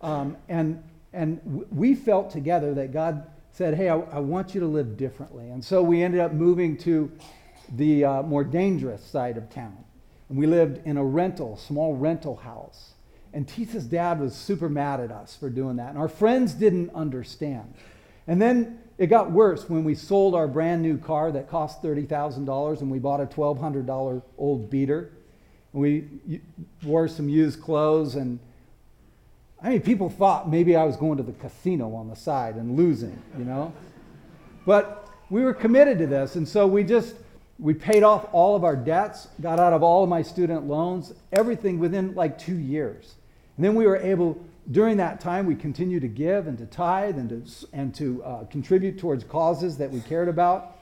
Um, 0.00 0.36
and 0.48 0.82
and 1.12 1.66
we 1.70 1.94
felt 1.94 2.30
together 2.30 2.74
that 2.74 2.92
God 2.92 3.26
said, 3.52 3.74
Hey, 3.74 3.88
I, 3.88 3.96
I, 3.96 4.20
want 4.20 4.54
you 4.54 4.60
to 4.60 4.66
live 4.66 4.96
differently. 4.96 5.48
And 5.50 5.64
so 5.64 5.82
we 5.82 6.02
ended 6.02 6.20
up 6.20 6.32
moving 6.32 6.76
to 6.78 7.10
the 7.72 8.04
uh, 8.04 8.22
more 8.22 8.44
dangerous 8.44 9.04
side 9.04 9.36
of 9.36 9.50
town. 9.50 9.76
And 10.28 10.38
we 10.38 10.46
lived 10.46 10.86
in 10.86 10.96
a 10.96 11.04
rental, 11.04 11.56
small 11.56 11.94
rental 11.94 12.36
house. 12.36 12.92
And 13.32 13.46
Tisa's 13.46 13.84
dad 13.84 14.20
was 14.20 14.34
super 14.34 14.68
mad 14.68 15.00
at 15.00 15.10
us 15.10 15.36
for 15.36 15.50
doing 15.50 15.76
that. 15.76 15.90
And 15.90 15.98
our 15.98 16.08
friends 16.08 16.52
didn't 16.54 16.90
understand. 16.94 17.74
And 18.26 18.40
then 18.40 18.80
it 18.98 19.06
got 19.06 19.30
worse 19.30 19.68
when 19.68 19.84
we 19.84 19.94
sold 19.94 20.34
our 20.34 20.46
brand 20.46 20.82
new 20.82 20.98
car 20.98 21.32
that 21.32 21.48
cost 21.48 21.82
$30,000 21.82 22.80
and 22.80 22.90
we 22.90 22.98
bought 22.98 23.20
a 23.20 23.26
$1,200 23.26 24.22
old 24.38 24.70
beater. 24.70 25.10
And 25.72 25.82
we 25.82 26.40
wore 26.82 27.08
some 27.08 27.28
used 27.28 27.60
clothes. 27.60 28.16
And 28.16 28.38
I 29.62 29.70
mean, 29.70 29.80
people 29.80 30.10
thought 30.10 30.48
maybe 30.48 30.76
I 30.76 30.84
was 30.84 30.96
going 30.96 31.16
to 31.18 31.22
the 31.22 31.32
casino 31.32 31.94
on 31.94 32.08
the 32.08 32.16
side 32.16 32.56
and 32.56 32.76
losing, 32.76 33.20
you 33.38 33.44
know? 33.44 33.72
But 34.66 35.08
we 35.30 35.42
were 35.42 35.54
committed 35.54 35.98
to 35.98 36.06
this. 36.06 36.34
And 36.34 36.48
so 36.48 36.66
we 36.66 36.84
just 36.84 37.14
we 37.60 37.74
paid 37.74 38.02
off 38.02 38.26
all 38.32 38.56
of 38.56 38.64
our 38.64 38.74
debts, 38.74 39.28
got 39.40 39.60
out 39.60 39.74
of 39.74 39.82
all 39.82 40.02
of 40.02 40.08
my 40.08 40.22
student 40.22 40.66
loans, 40.66 41.12
everything 41.30 41.78
within 41.78 42.14
like 42.14 42.38
two 42.38 42.56
years. 42.56 43.14
And 43.56 43.64
then 43.64 43.74
we 43.74 43.86
were 43.86 43.98
able, 43.98 44.42
during 44.70 44.96
that 44.96 45.20
time, 45.20 45.44
we 45.44 45.54
continued 45.54 46.00
to 46.00 46.08
give 46.08 46.46
and 46.46 46.56
to 46.56 46.64
tithe 46.64 47.18
and 47.18 47.28
to, 47.28 47.66
and 47.74 47.94
to 47.96 48.24
uh, 48.24 48.44
contribute 48.44 48.98
towards 48.98 49.24
causes 49.24 49.76
that 49.76 49.90
we 49.90 50.00
cared 50.00 50.28
about. 50.28 50.78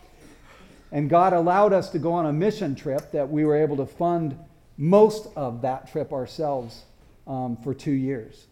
And 0.93 1.11
God 1.11 1.33
allowed 1.33 1.73
us 1.73 1.91
to 1.91 1.99
go 1.99 2.13
on 2.13 2.27
a 2.27 2.33
mission 2.33 2.77
trip 2.77 3.11
that 3.11 3.29
we 3.29 3.45
were 3.45 3.57
able 3.57 3.77
to 3.79 3.87
fund 3.87 4.39
most 4.77 5.27
of 5.35 5.63
that 5.63 5.91
trip 5.91 6.13
ourselves 6.13 6.85
um, 7.27 7.57
for 7.57 7.75
two 7.75 7.91
years. 7.91 8.47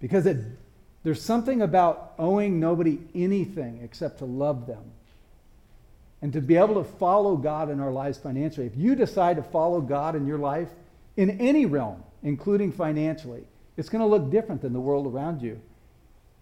Because 0.00 0.26
it, 0.26 0.38
there's 1.04 1.22
something 1.22 1.62
about 1.62 2.14
owing 2.18 2.58
nobody 2.58 2.98
anything 3.14 3.80
except 3.84 4.18
to 4.18 4.24
love 4.24 4.66
them 4.66 4.90
and 6.22 6.32
to 6.32 6.40
be 6.40 6.56
able 6.56 6.74
to 6.74 6.84
follow 6.84 7.36
God 7.36 7.70
in 7.70 7.80
our 7.80 7.92
lives 7.92 8.18
financially. 8.18 8.66
If 8.66 8.76
you 8.76 8.94
decide 8.94 9.36
to 9.36 9.42
follow 9.42 9.80
God 9.80 10.14
in 10.14 10.26
your 10.26 10.38
life 10.38 10.68
in 11.16 11.40
any 11.40 11.66
realm, 11.66 12.02
including 12.22 12.72
financially, 12.72 13.44
it's 13.76 13.88
going 13.88 14.00
to 14.00 14.06
look 14.06 14.30
different 14.30 14.60
than 14.60 14.72
the 14.72 14.80
world 14.80 15.06
around 15.06 15.40
you. 15.40 15.60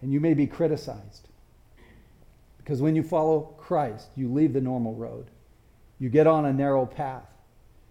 And 0.01 0.11
you 0.11 0.19
may 0.19 0.33
be 0.33 0.47
criticized. 0.47 1.27
Because 2.57 2.81
when 2.81 2.95
you 2.95 3.03
follow 3.03 3.53
Christ, 3.57 4.09
you 4.15 4.31
leave 4.31 4.53
the 4.53 4.61
normal 4.61 4.95
road, 4.95 5.27
you 5.97 6.09
get 6.09 6.27
on 6.27 6.45
a 6.45 6.53
narrow 6.53 6.85
path, 6.85 7.27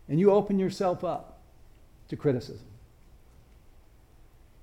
and 0.09 0.21
you 0.21 0.31
open 0.31 0.59
yourself 0.59 1.05
up 1.05 1.41
to 2.09 2.17
criticism. 2.17 2.67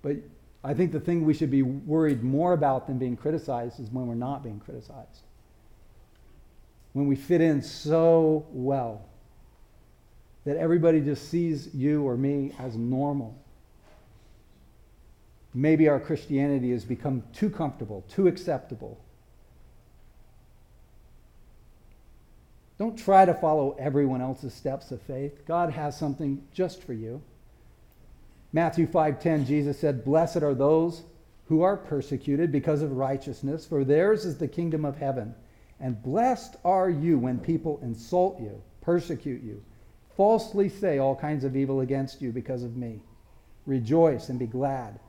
But 0.02 0.18
I 0.64 0.74
think 0.74 0.92
the 0.92 1.00
thing 1.00 1.26
we 1.26 1.34
should 1.34 1.52
be 1.52 1.64
worried 1.64 2.24
more 2.24 2.54
about 2.54 2.88
than 2.88 2.98
being 2.98 3.18
criticized 3.18 3.80
is 3.80 3.90
when 3.90 4.08
we're 4.08 4.16
not 4.16 4.44
being 4.44 4.60
criticized 4.60 5.25
when 6.96 7.08
we 7.08 7.16
fit 7.18 7.42
in 7.42 7.62
so 7.62 8.46
well 8.52 9.02
that 10.46 10.56
everybody 10.56 11.02
just 11.02 11.28
sees 11.28 11.76
you 11.76 12.08
or 12.08 12.16
me 12.16 12.54
as 12.58 12.78
normal. 12.78 13.36
Maybe 15.54 15.90
our 15.90 16.00
Christianity 16.00 16.72
has 16.72 16.86
become 16.86 17.24
too 17.34 17.50
comfortable, 17.50 18.06
too 18.08 18.30
acceptable. 18.30 18.98
Don't 22.78 22.98
try 22.98 23.26
to 23.26 23.34
follow 23.34 23.76
everyone 23.78 24.22
else's 24.22 24.54
steps 24.54 24.90
of 24.92 25.02
faith. 25.02 25.46
God 25.46 25.72
has 25.72 25.98
something 25.98 26.48
just 26.54 26.82
for 26.82 26.94
you. 26.94 27.22
Matthew 28.54 28.88
5:10 28.88 29.44
Jesus 29.44 29.78
said, 29.78 30.06
"Blessed 30.06 30.44
are 30.44 30.56
those 30.56 31.04
who 31.48 31.62
are 31.62 31.76
persecuted 31.76 32.54
because 32.54 32.82
of 32.82 32.96
righteousness, 32.96 33.66
for 33.66 33.84
theirs 33.84 34.24
is 34.24 34.38
the 34.38 34.48
kingdom 34.48 34.86
of 34.86 34.96
heaven." 34.96 35.36
And 35.80 36.02
blessed 36.02 36.56
are 36.64 36.90
you 36.90 37.18
when 37.18 37.40
people 37.40 37.80
insult 37.84 38.40
you, 38.40 38.62
persecute 38.82 39.44
you, 39.44 39.64
falsely 40.16 40.70
say 40.70 41.00
all 41.00 41.16
kinds 41.16 41.44
of 41.44 41.56
evil 41.56 41.82
against 41.82 42.22
you 42.22 42.32
because 42.32 42.64
of 42.64 42.78
me. 42.78 43.02
Rejoice 43.66 44.30
and 44.30 44.40
be 44.40 44.48
glad, 44.48 45.00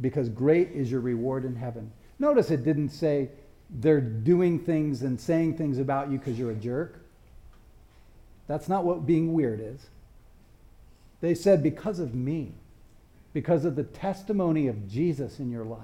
because 0.00 0.28
great 0.28 0.70
is 0.70 0.90
your 0.90 1.00
reward 1.00 1.44
in 1.44 1.56
heaven. 1.56 1.90
Notice 2.18 2.50
it 2.50 2.64
didn't 2.64 2.90
say 2.90 3.30
they're 3.70 4.00
doing 4.00 4.58
things 4.58 5.02
and 5.02 5.20
saying 5.20 5.56
things 5.56 5.78
about 5.78 6.10
you 6.10 6.18
because 6.18 6.38
you're 6.38 6.52
a 6.52 6.56
jerk. 6.56 7.00
That's 8.46 8.68
not 8.68 8.84
what 8.84 9.06
being 9.06 9.32
weird 9.32 9.60
is. 9.60 9.86
They 11.20 11.34
said, 11.34 11.62
because 11.62 11.98
of 11.98 12.14
me, 12.14 12.52
because 13.32 13.64
of 13.64 13.74
the 13.74 13.84
testimony 13.84 14.68
of 14.68 14.88
Jesus 14.88 15.40
in 15.40 15.50
your 15.50 15.64
life 15.64 15.80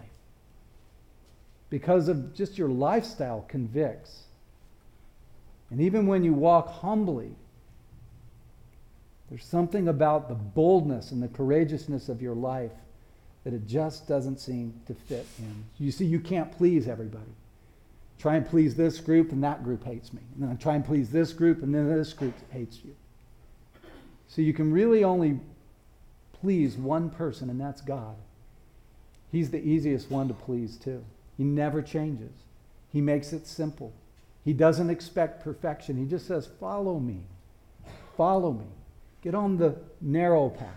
because 1.70 2.08
of 2.08 2.34
just 2.34 2.58
your 2.58 2.68
lifestyle 2.68 3.44
convicts. 3.48 4.24
And 5.70 5.80
even 5.80 6.06
when 6.06 6.24
you 6.24 6.34
walk 6.34 6.68
humbly, 6.68 7.36
there's 9.28 9.44
something 9.44 9.86
about 9.86 10.28
the 10.28 10.34
boldness 10.34 11.12
and 11.12 11.22
the 11.22 11.28
courageousness 11.28 12.08
of 12.08 12.20
your 12.20 12.34
life 12.34 12.72
that 13.44 13.54
it 13.54 13.66
just 13.66 14.08
doesn't 14.08 14.38
seem 14.38 14.74
to 14.86 14.94
fit 14.94 15.26
in. 15.38 15.64
You 15.78 15.92
see, 15.92 16.04
you 16.04 16.18
can't 16.18 16.50
please 16.50 16.88
everybody. 16.88 17.30
Try 18.18 18.34
and 18.34 18.46
please 18.46 18.74
this 18.74 19.00
group, 19.00 19.32
and 19.32 19.42
that 19.44 19.64
group 19.64 19.84
hates 19.84 20.12
me. 20.12 20.20
And 20.34 20.42
then 20.42 20.50
I 20.50 20.54
try 20.56 20.74
and 20.74 20.84
please 20.84 21.10
this 21.10 21.32
group, 21.32 21.62
and 21.62 21.74
then 21.74 21.88
this 21.88 22.12
group 22.12 22.34
hates 22.50 22.80
you. 22.84 22.94
So 24.28 24.42
you 24.42 24.52
can 24.52 24.72
really 24.72 25.04
only 25.04 25.40
please 26.40 26.76
one 26.76 27.08
person, 27.08 27.48
and 27.48 27.58
that's 27.58 27.80
God. 27.80 28.16
He's 29.32 29.50
the 29.50 29.64
easiest 29.64 30.10
one 30.10 30.28
to 30.28 30.34
please, 30.34 30.76
too. 30.76 31.02
He 31.40 31.46
never 31.46 31.80
changes. 31.80 32.32
He 32.92 33.00
makes 33.00 33.32
it 33.32 33.46
simple. 33.46 33.94
He 34.44 34.52
doesn't 34.52 34.90
expect 34.90 35.42
perfection. 35.42 35.96
He 35.96 36.04
just 36.04 36.26
says, 36.26 36.46
Follow 36.60 36.98
me. 37.00 37.22
Follow 38.14 38.52
me. 38.52 38.66
Get 39.22 39.34
on 39.34 39.56
the 39.56 39.74
narrow 40.02 40.50
path. 40.50 40.68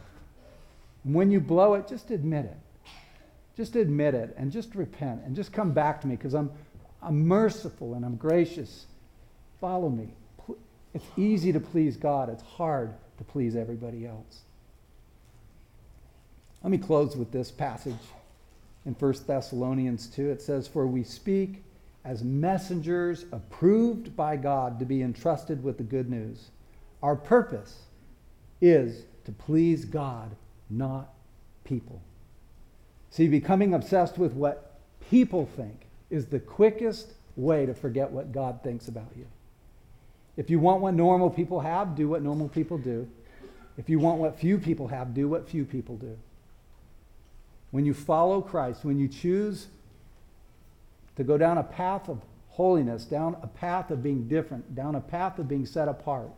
And 1.04 1.14
when 1.14 1.32
you 1.32 1.42
blow 1.42 1.74
it, 1.74 1.90
just 1.90 2.12
admit 2.12 2.46
it. 2.46 2.56
Just 3.58 3.76
admit 3.76 4.14
it 4.14 4.34
and 4.38 4.54
just 4.54 4.74
repent 4.74 5.24
and 5.26 5.36
just 5.36 5.52
come 5.52 5.74
back 5.74 6.00
to 6.00 6.08
me 6.08 6.16
because 6.16 6.34
I'm, 6.34 6.50
I'm 7.02 7.28
merciful 7.28 7.96
and 7.96 8.06
I'm 8.06 8.16
gracious. 8.16 8.86
Follow 9.60 9.90
me. 9.90 10.14
It's 10.94 11.06
easy 11.18 11.52
to 11.52 11.60
please 11.60 11.98
God, 11.98 12.30
it's 12.30 12.44
hard 12.44 12.94
to 13.18 13.26
please 13.26 13.58
everybody 13.58 14.08
else. 14.08 14.44
Let 16.64 16.72
me 16.72 16.78
close 16.78 17.18
with 17.18 17.34
this 17.34 17.52
passage 17.52 18.00
in 18.86 18.94
1 18.94 19.14
Thessalonians 19.26 20.08
2. 20.08 20.30
It 20.30 20.42
says, 20.42 20.68
For 20.68 20.88
we 20.88 21.04
speak 21.04 21.64
as 22.06 22.24
messengers 22.24 23.26
approved 23.32 24.16
by 24.16 24.36
God 24.36 24.80
to 24.80 24.86
be 24.86 25.02
entrusted 25.02 25.64
with 25.64 25.78
the 25.78 25.84
good 25.84 26.10
news. 26.10 26.50
Our 27.02 27.16
purpose 27.16 27.84
is 28.62 29.06
to 29.26 29.32
please 29.32 29.86
God, 29.86 30.36
not 30.70 31.14
people. 31.64 32.02
See, 33.10 33.28
becoming 33.28 33.74
obsessed 33.74 34.18
with 34.18 34.34
what 34.34 34.80
people 35.10 35.46
think 35.46 35.86
is 36.10 36.26
the 36.26 36.40
quickest 36.40 37.14
way 37.36 37.66
to 37.66 37.74
forget 37.74 38.12
what 38.12 38.32
God 38.32 38.62
thinks 38.64 38.88
about 38.88 39.12
you. 39.16 39.26
If 40.36 40.50
you 40.50 40.60
want 40.60 40.82
what 40.82 40.94
normal 40.94 41.30
people 41.30 41.60
have, 41.60 41.96
do 41.96 42.10
what 42.10 42.22
normal 42.22 42.50
people 42.50 42.78
do. 42.78 43.08
If 43.78 43.90
you 43.90 44.00
want 44.00 44.20
what 44.20 44.38
few 44.40 44.58
people 44.58 44.88
have, 44.88 45.14
do 45.14 45.28
what 45.28 45.48
few 45.48 45.64
people 45.64 45.96
do 45.96 46.18
when 47.74 47.88
you 47.88 47.94
follow 47.96 48.40
Christ, 48.40 48.86
when 48.86 49.00
you 49.00 49.08
choose 49.08 49.66
to 51.16 51.24
go 51.24 51.40
down 51.40 51.58
a 51.58 51.64
path 51.64 52.08
of 52.08 52.22
holiness, 52.50 53.04
down 53.04 53.36
a 53.42 53.48
path 53.48 53.90
of 53.90 54.04
being 54.04 54.28
different, 54.28 54.76
down 54.76 54.94
a 54.94 55.02
path 55.02 55.40
of 55.40 55.48
being 55.48 55.66
set 55.66 55.88
apart, 55.88 56.30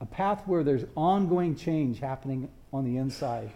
a 0.00 0.06
path 0.06 0.46
where 0.46 0.62
there's 0.62 0.84
ongoing 0.96 1.56
change 1.56 1.98
happening 1.98 2.48
on 2.72 2.84
the 2.84 2.96
inside. 2.96 3.50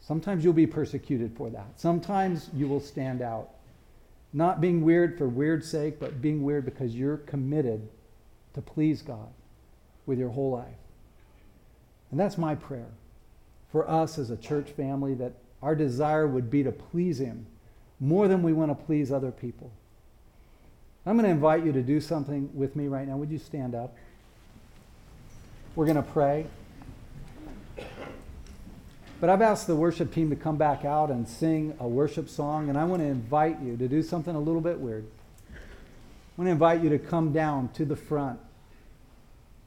Sometimes 0.00 0.44
you'll 0.44 0.52
be 0.52 0.68
persecuted 0.68 1.36
for 1.36 1.50
that. 1.50 1.66
Sometimes 1.74 2.50
you 2.54 2.68
will 2.68 2.78
stand 2.78 3.20
out. 3.20 3.48
Not 4.32 4.60
being 4.60 4.84
weird 4.84 5.18
for 5.18 5.28
weird's 5.28 5.68
sake, 5.68 5.98
but 5.98 6.22
being 6.22 6.44
weird 6.44 6.64
because 6.64 6.94
you're 6.94 7.16
committed 7.16 7.88
to 8.52 8.62
please 8.62 9.02
God 9.02 9.32
with 10.06 10.20
your 10.20 10.30
whole 10.30 10.52
life. 10.52 10.76
And 12.12 12.20
that's 12.20 12.38
my 12.38 12.54
prayer 12.54 12.92
for 13.72 13.90
us 13.90 14.20
as 14.20 14.30
a 14.30 14.36
church 14.36 14.70
family 14.70 15.14
that 15.14 15.32
our 15.64 15.74
desire 15.74 16.26
would 16.26 16.50
be 16.50 16.62
to 16.62 16.70
please 16.70 17.18
Him 17.18 17.46
more 17.98 18.28
than 18.28 18.42
we 18.42 18.52
want 18.52 18.70
to 18.70 18.84
please 18.84 19.10
other 19.10 19.30
people. 19.30 19.72
I'm 21.06 21.16
going 21.16 21.24
to 21.24 21.30
invite 21.30 21.64
you 21.64 21.72
to 21.72 21.82
do 21.82 22.00
something 22.00 22.50
with 22.54 22.76
me 22.76 22.86
right 22.86 23.08
now. 23.08 23.16
Would 23.16 23.30
you 23.30 23.38
stand 23.38 23.74
up? 23.74 23.96
We're 25.74 25.86
going 25.86 25.96
to 25.96 26.02
pray. 26.02 26.46
But 29.20 29.30
I've 29.30 29.40
asked 29.40 29.66
the 29.66 29.74
worship 29.74 30.12
team 30.12 30.28
to 30.30 30.36
come 30.36 30.56
back 30.58 30.84
out 30.84 31.10
and 31.10 31.26
sing 31.26 31.74
a 31.80 31.88
worship 31.88 32.28
song, 32.28 32.68
and 32.68 32.76
I 32.76 32.84
want 32.84 33.00
to 33.00 33.08
invite 33.08 33.60
you 33.62 33.76
to 33.78 33.88
do 33.88 34.02
something 34.02 34.34
a 34.34 34.40
little 34.40 34.60
bit 34.60 34.78
weird. 34.78 35.06
I 35.50 35.56
want 36.36 36.48
to 36.48 36.52
invite 36.52 36.82
you 36.82 36.90
to 36.90 36.98
come 36.98 37.32
down 37.32 37.70
to 37.70 37.86
the 37.86 37.96
front 37.96 38.38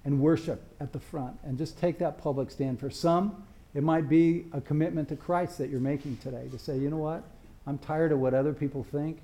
and 0.05 0.21
worship 0.21 0.61
at 0.79 0.93
the 0.93 0.99
front 0.99 1.39
and 1.43 1.57
just 1.57 1.79
take 1.79 1.97
that 1.99 2.21
public 2.21 2.51
stand. 2.51 2.79
For 2.79 2.91
some, 2.91 3.47
it 3.77 3.83
might 3.83 4.09
be 4.09 4.45
a 4.53 4.59
commitment 4.59 5.07
to 5.09 5.15
Christ 5.15 5.59
that 5.59 5.69
you're 5.69 5.79
making 5.79 6.17
today 6.17 6.47
to 6.49 6.57
say, 6.57 6.79
you 6.79 6.89
know 6.89 6.97
what? 6.97 7.23
I'm 7.67 7.77
tired 7.77 8.11
of 8.11 8.17
what 8.17 8.33
other 8.33 8.51
people 8.51 8.83
think 8.83 9.19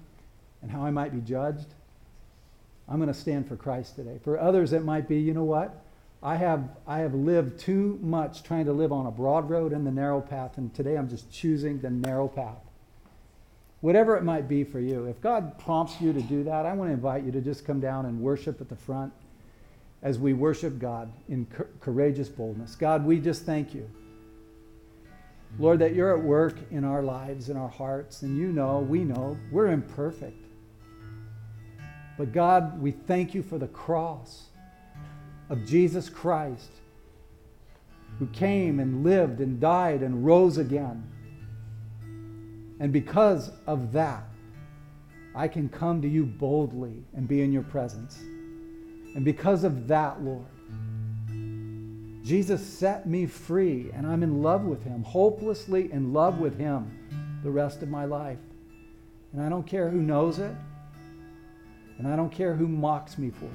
and 0.62 0.70
how 0.70 0.84
I 0.86 0.92
might 0.92 1.12
be 1.12 1.22
judged. 1.22 1.66
I'm 2.88 2.98
going 2.98 3.12
to 3.12 3.20
stand 3.20 3.48
for 3.48 3.56
Christ 3.56 3.96
today. 3.96 4.20
For 4.24 4.40
others, 4.40 4.72
it 4.72 4.84
might 4.84 5.08
be, 5.08 5.18
you 5.20 5.34
know 5.34 5.44
what? 5.44 5.84
I 6.22 6.36
have, 6.36 6.70
I 6.86 7.00
have 7.00 7.16
lived 7.16 7.62
too 7.62 7.98
much 8.04 8.44
trying 8.44 8.66
to 8.66 8.74
live 8.74 8.92
on 8.92 9.08
a 9.08 9.12
broad 9.12 9.50
road 9.50 9.74
and 9.74 9.88
the 9.88 9.92
narrow 9.92 10.22
path, 10.22 10.60
and 10.60 10.72
today 10.72 10.98
I'm 10.98 11.10
just 11.10 11.32
choosing 11.32 11.80
the 11.80 11.90
narrow 11.90 12.28
path. 12.28 12.62
Whatever 13.82 14.18
it 14.18 14.24
might 14.24 14.48
be 14.48 14.64
for 14.64 14.80
you, 14.80 15.06
if 15.06 15.20
God 15.20 15.58
prompts 15.58 16.00
you 16.00 16.14
to 16.14 16.22
do 16.22 16.44
that, 16.44 16.68
I 16.68 16.74
want 16.74 16.90
to 16.90 16.94
invite 16.94 17.24
you 17.24 17.32
to 17.32 17.42
just 17.42 17.66
come 17.66 17.80
down 17.80 18.06
and 18.06 18.22
worship 18.22 18.62
at 18.62 18.70
the 18.70 18.76
front 18.76 19.14
as 20.04 20.20
we 20.20 20.34
worship 20.34 20.78
God 20.78 21.12
in 21.28 21.48
courageous 21.80 22.30
boldness. 22.30 22.76
God, 22.76 23.04
we 23.04 23.20
just 23.20 23.48
thank 23.48 23.74
you. 23.74 23.90
Lord, 25.60 25.80
that 25.80 25.94
you're 25.94 26.18
at 26.18 26.24
work 26.24 26.58
in 26.72 26.84
our 26.84 27.04
lives, 27.04 27.50
in 27.50 27.58
our 27.58 27.70
hearts, 27.70 28.24
and 28.24 28.38
you 28.38 28.48
know, 28.48 28.80
we 28.80 29.04
know, 29.04 29.38
we're 29.52 29.68
imperfect. 29.68 30.46
But 32.18 32.32
God, 32.32 32.82
we 32.82 32.92
thank 32.92 33.34
you 33.34 33.44
for 33.44 33.58
the 33.58 33.68
cross 33.68 34.48
of 35.50 35.66
Jesus 35.66 36.10
Christ, 36.10 36.72
who 38.18 38.28
came 38.28 38.80
and 38.80 39.04
lived 39.04 39.40
and 39.42 39.60
died 39.60 40.02
and 40.02 40.26
rose 40.26 40.58
again. 40.58 41.04
And 42.80 42.92
because 42.92 43.52
of 43.68 43.92
that, 43.94 44.24
I 45.36 45.48
can 45.48 45.70
come 45.70 46.02
to 46.02 46.08
you 46.08 46.26
boldly 46.26 47.04
and 47.16 47.28
be 47.28 47.42
in 47.42 47.52
your 47.52 47.64
presence. 47.64 48.20
And 49.16 49.24
because 49.24 49.64
of 49.64 49.88
that, 49.88 50.22
Lord, 50.22 50.46
Jesus 52.24 52.66
set 52.66 53.06
me 53.06 53.26
free, 53.26 53.92
and 53.94 54.08
I'm 54.08 54.24
in 54.24 54.42
love 54.42 54.64
with 54.64 54.84
him, 54.84 55.04
hopelessly 55.04 55.92
in 55.92 56.14
love 56.14 56.40
with 56.40 56.58
him 56.58 56.98
the 57.44 57.52
rest 57.52 57.82
of 57.82 57.90
my 57.90 58.06
life. 58.06 58.40
And 59.34 59.42
I 59.42 59.50
don't 59.50 59.68
care 59.68 59.90
who 59.90 60.02
knows 60.02 60.40
it, 60.40 60.56
and 61.98 62.08
I 62.08 62.16
don't 62.16 62.32
care 62.32 62.56
who 62.56 62.68
mocks 62.68 63.18
me 63.18 63.30
for 63.30 63.46
it. 63.46 63.52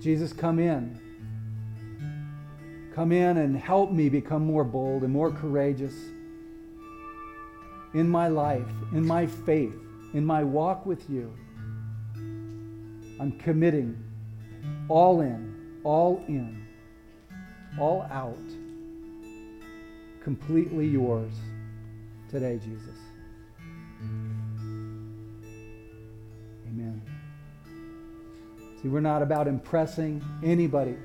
Jesus, 0.00 0.32
come 0.32 0.58
in. 0.58 0.98
Come 2.94 3.12
in 3.12 3.38
and 3.38 3.56
help 3.56 3.90
me 3.90 4.08
become 4.08 4.46
more 4.46 4.64
bold 4.64 5.02
and 5.02 5.12
more 5.12 5.30
courageous 5.30 5.94
in 7.92 8.08
my 8.08 8.28
life, 8.28 8.68
in 8.92 9.06
my 9.06 9.26
faith, 9.26 9.74
in 10.12 10.24
my 10.24 10.44
walk 10.44 10.86
with 10.86 11.08
you. 11.10 11.32
I'm 13.20 13.32
committing 13.38 14.03
all 14.88 15.20
in, 15.20 15.80
all 15.82 16.22
in, 16.28 16.66
all 17.78 18.02
out, 18.10 18.38
completely 20.22 20.86
yours 20.86 21.32
today, 22.30 22.58
Jesus. 22.62 22.98
Amen. 26.66 27.02
See, 28.82 28.88
we're 28.88 29.00
not 29.00 29.22
about 29.22 29.48
impressing 29.48 30.22
anybody 30.42 30.96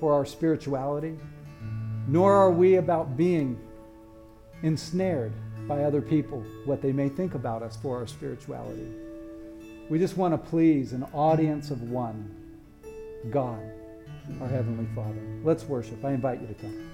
for 0.00 0.12
our 0.12 0.24
spirituality, 0.24 1.18
nor 2.06 2.34
are 2.34 2.50
we 2.50 2.76
about 2.76 3.16
being 3.16 3.58
ensnared 4.62 5.32
by 5.66 5.84
other 5.84 6.00
people, 6.00 6.42
what 6.64 6.80
they 6.80 6.92
may 6.92 7.08
think 7.08 7.34
about 7.34 7.62
us 7.62 7.76
for 7.76 7.96
our 7.96 8.06
spirituality. 8.06 8.88
We 9.88 9.98
just 9.98 10.16
want 10.16 10.32
to 10.32 10.50
please 10.50 10.92
an 10.92 11.04
audience 11.12 11.70
of 11.70 11.82
one 11.82 12.37
God, 13.30 13.60
our 14.40 14.48
Heavenly 14.48 14.86
Father. 14.94 15.20
Let's 15.42 15.64
worship. 15.64 16.04
I 16.04 16.12
invite 16.12 16.40
you 16.40 16.46
to 16.46 16.54
come. 16.54 16.90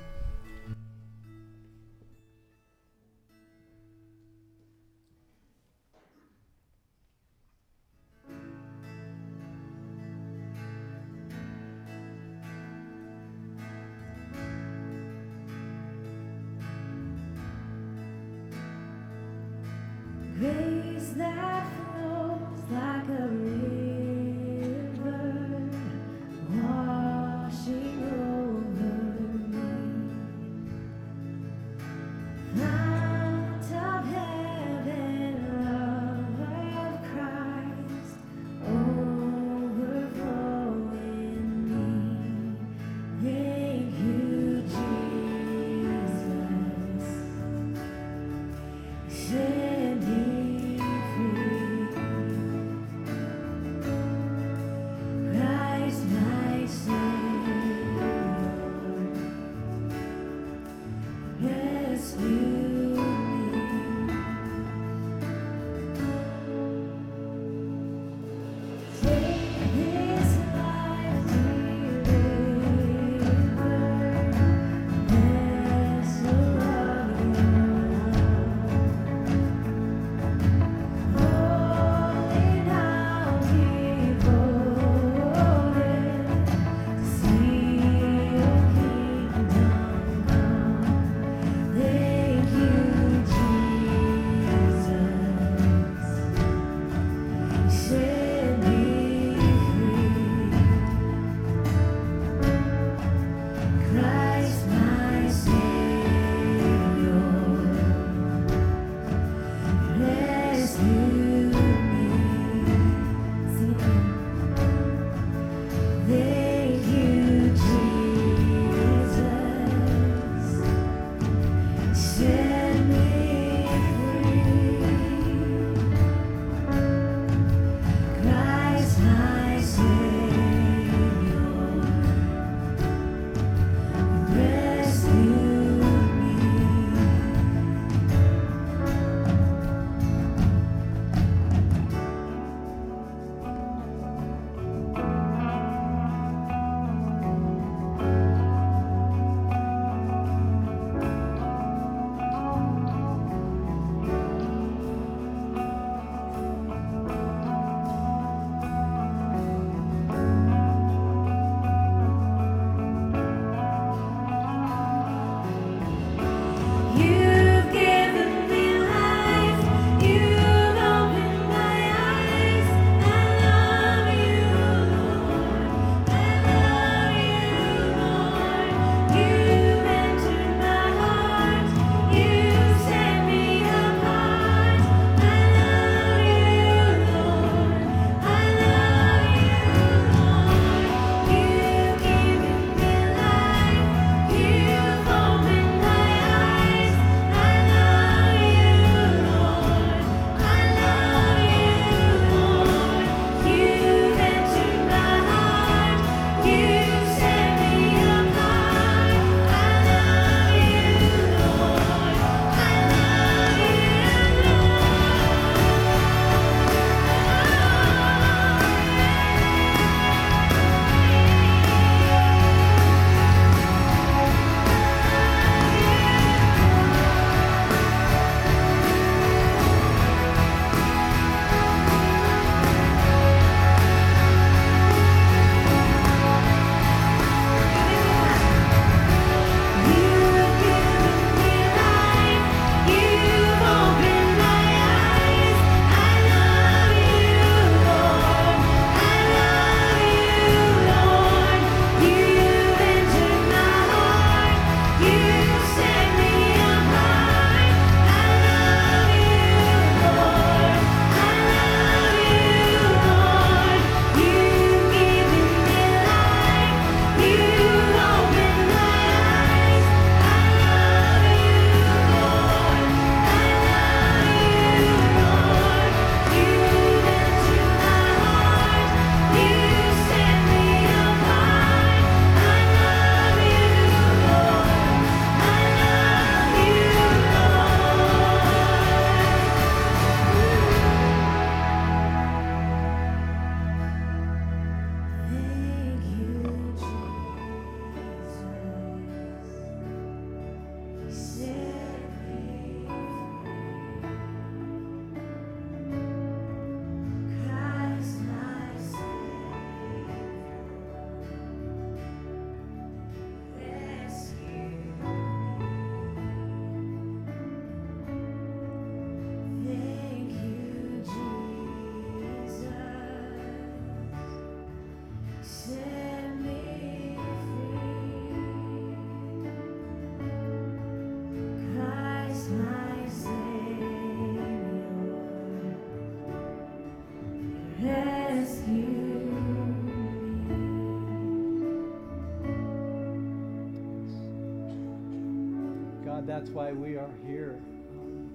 That's 346.44 346.54
why 346.54 346.72
we 346.72 346.96
are 346.96 347.08
here. 347.26 347.58
um, 347.98 348.28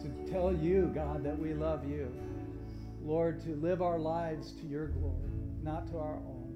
to 0.00 0.32
tell 0.32 0.50
you, 0.50 0.90
God, 0.94 1.22
that 1.24 1.38
we 1.38 1.52
love 1.52 1.86
you. 1.86 2.10
Lord, 3.04 3.38
to 3.44 3.54
live 3.56 3.82
our 3.82 3.98
lives 3.98 4.52
to 4.52 4.66
your 4.66 4.86
glory, 4.86 5.30
not 5.62 5.88
to 5.88 5.98
our 5.98 6.14
own. 6.14 6.54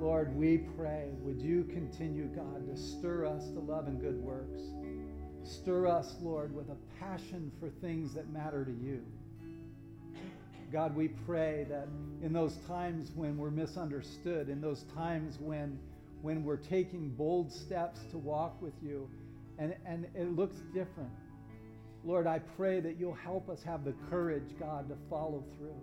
Lord, 0.00 0.34
we 0.34 0.56
pray, 0.56 1.10
would 1.18 1.38
you 1.38 1.64
continue, 1.64 2.24
God, 2.28 2.66
to 2.66 2.80
stir 2.80 3.26
us 3.26 3.50
to 3.50 3.60
love 3.60 3.88
and 3.88 4.00
good 4.00 4.18
works. 4.18 4.62
Stir 5.42 5.86
us, 5.86 6.16
Lord, 6.22 6.54
with 6.54 6.70
a 6.70 6.76
passion 6.98 7.52
for 7.60 7.68
things 7.68 8.14
that 8.14 8.32
matter 8.32 8.64
to 8.64 8.72
you. 8.72 9.02
God, 10.72 10.96
we 10.96 11.08
pray 11.08 11.66
that 11.68 11.88
in 12.22 12.32
those 12.32 12.56
times 12.66 13.10
when 13.14 13.36
we're 13.36 13.50
misunderstood, 13.50 14.48
in 14.48 14.62
those 14.62 14.84
times 14.94 15.36
when, 15.38 15.78
when 16.24 16.42
we're 16.42 16.56
taking 16.56 17.10
bold 17.10 17.52
steps 17.52 18.00
to 18.10 18.16
walk 18.16 18.56
with 18.62 18.72
you, 18.82 19.10
and, 19.58 19.76
and 19.84 20.06
it 20.14 20.34
looks 20.34 20.56
different, 20.72 21.10
Lord, 22.02 22.26
I 22.26 22.38
pray 22.56 22.80
that 22.80 22.98
you'll 22.98 23.12
help 23.12 23.50
us 23.50 23.62
have 23.62 23.84
the 23.84 23.92
courage, 24.08 24.58
God, 24.58 24.88
to 24.88 24.96
follow 25.10 25.44
through. 25.58 25.76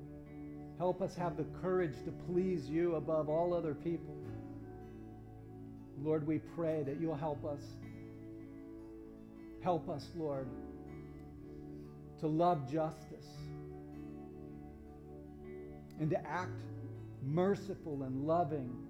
Help 0.79 0.99
us 1.03 1.15
have 1.15 1.37
the 1.37 1.45
courage 1.61 1.93
to 2.05 2.11
please 2.27 2.67
you 2.67 2.95
above 2.95 3.29
all 3.29 3.53
other 3.53 3.75
people. 3.75 4.17
Lord, 6.01 6.25
we 6.25 6.39
pray 6.55 6.81
that 6.87 6.99
you'll 6.99 7.13
help 7.13 7.45
us. 7.45 7.61
Help 9.63 9.89
us, 9.89 10.07
Lord, 10.15 10.47
to 12.19 12.25
love 12.25 12.67
justice 12.71 13.27
and 15.99 16.09
to 16.09 16.27
act 16.27 16.49
merciful 17.21 18.01
and 18.01 18.25
loving 18.25 18.87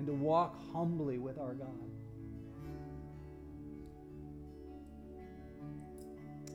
and 0.00 0.06
to 0.06 0.14
walk 0.14 0.56
humbly 0.72 1.18
with 1.18 1.38
our 1.38 1.52
God. 1.52 1.68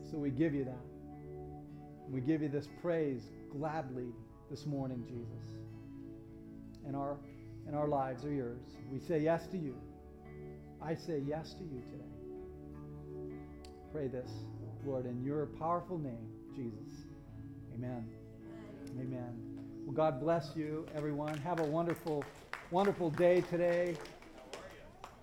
So 0.09 0.17
we 0.17 0.31
give 0.31 0.55
you 0.55 0.65
that. 0.65 0.81
We 2.09 2.21
give 2.21 2.41
you 2.41 2.49
this 2.49 2.67
praise 2.81 3.21
gladly 3.51 4.07
this 4.49 4.65
morning, 4.65 5.03
Jesus. 5.05 5.59
And 6.87 6.95
our, 6.95 7.17
and 7.67 7.75
our 7.75 7.87
lives 7.87 8.25
are 8.25 8.33
yours. 8.33 8.63
We 8.91 8.99
say 8.99 9.19
yes 9.19 9.45
to 9.51 9.59
you. 9.59 9.75
I 10.81 10.95
say 10.95 11.21
yes 11.23 11.53
to 11.53 11.63
you 11.65 11.83
today. 11.91 13.29
Pray 13.93 14.07
this, 14.07 14.31
Lord, 14.83 15.05
in 15.05 15.23
your 15.23 15.45
powerful 15.59 15.99
name, 15.99 16.31
Jesus. 16.55 17.05
Amen. 17.75 18.09
Amen. 18.99 19.55
Well, 19.85 19.93
God 19.93 20.19
bless 20.19 20.49
you, 20.55 20.87
everyone. 20.95 21.37
Have 21.37 21.59
a 21.59 21.63
wonderful, 21.63 22.23
wonderful 22.71 23.11
day 23.11 23.41
today. 23.41 23.95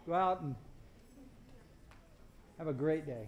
Go 0.06 0.14
out 0.14 0.42
and 0.42 0.54
have 2.58 2.68
a 2.68 2.72
great 2.72 3.06
day. 3.06 3.26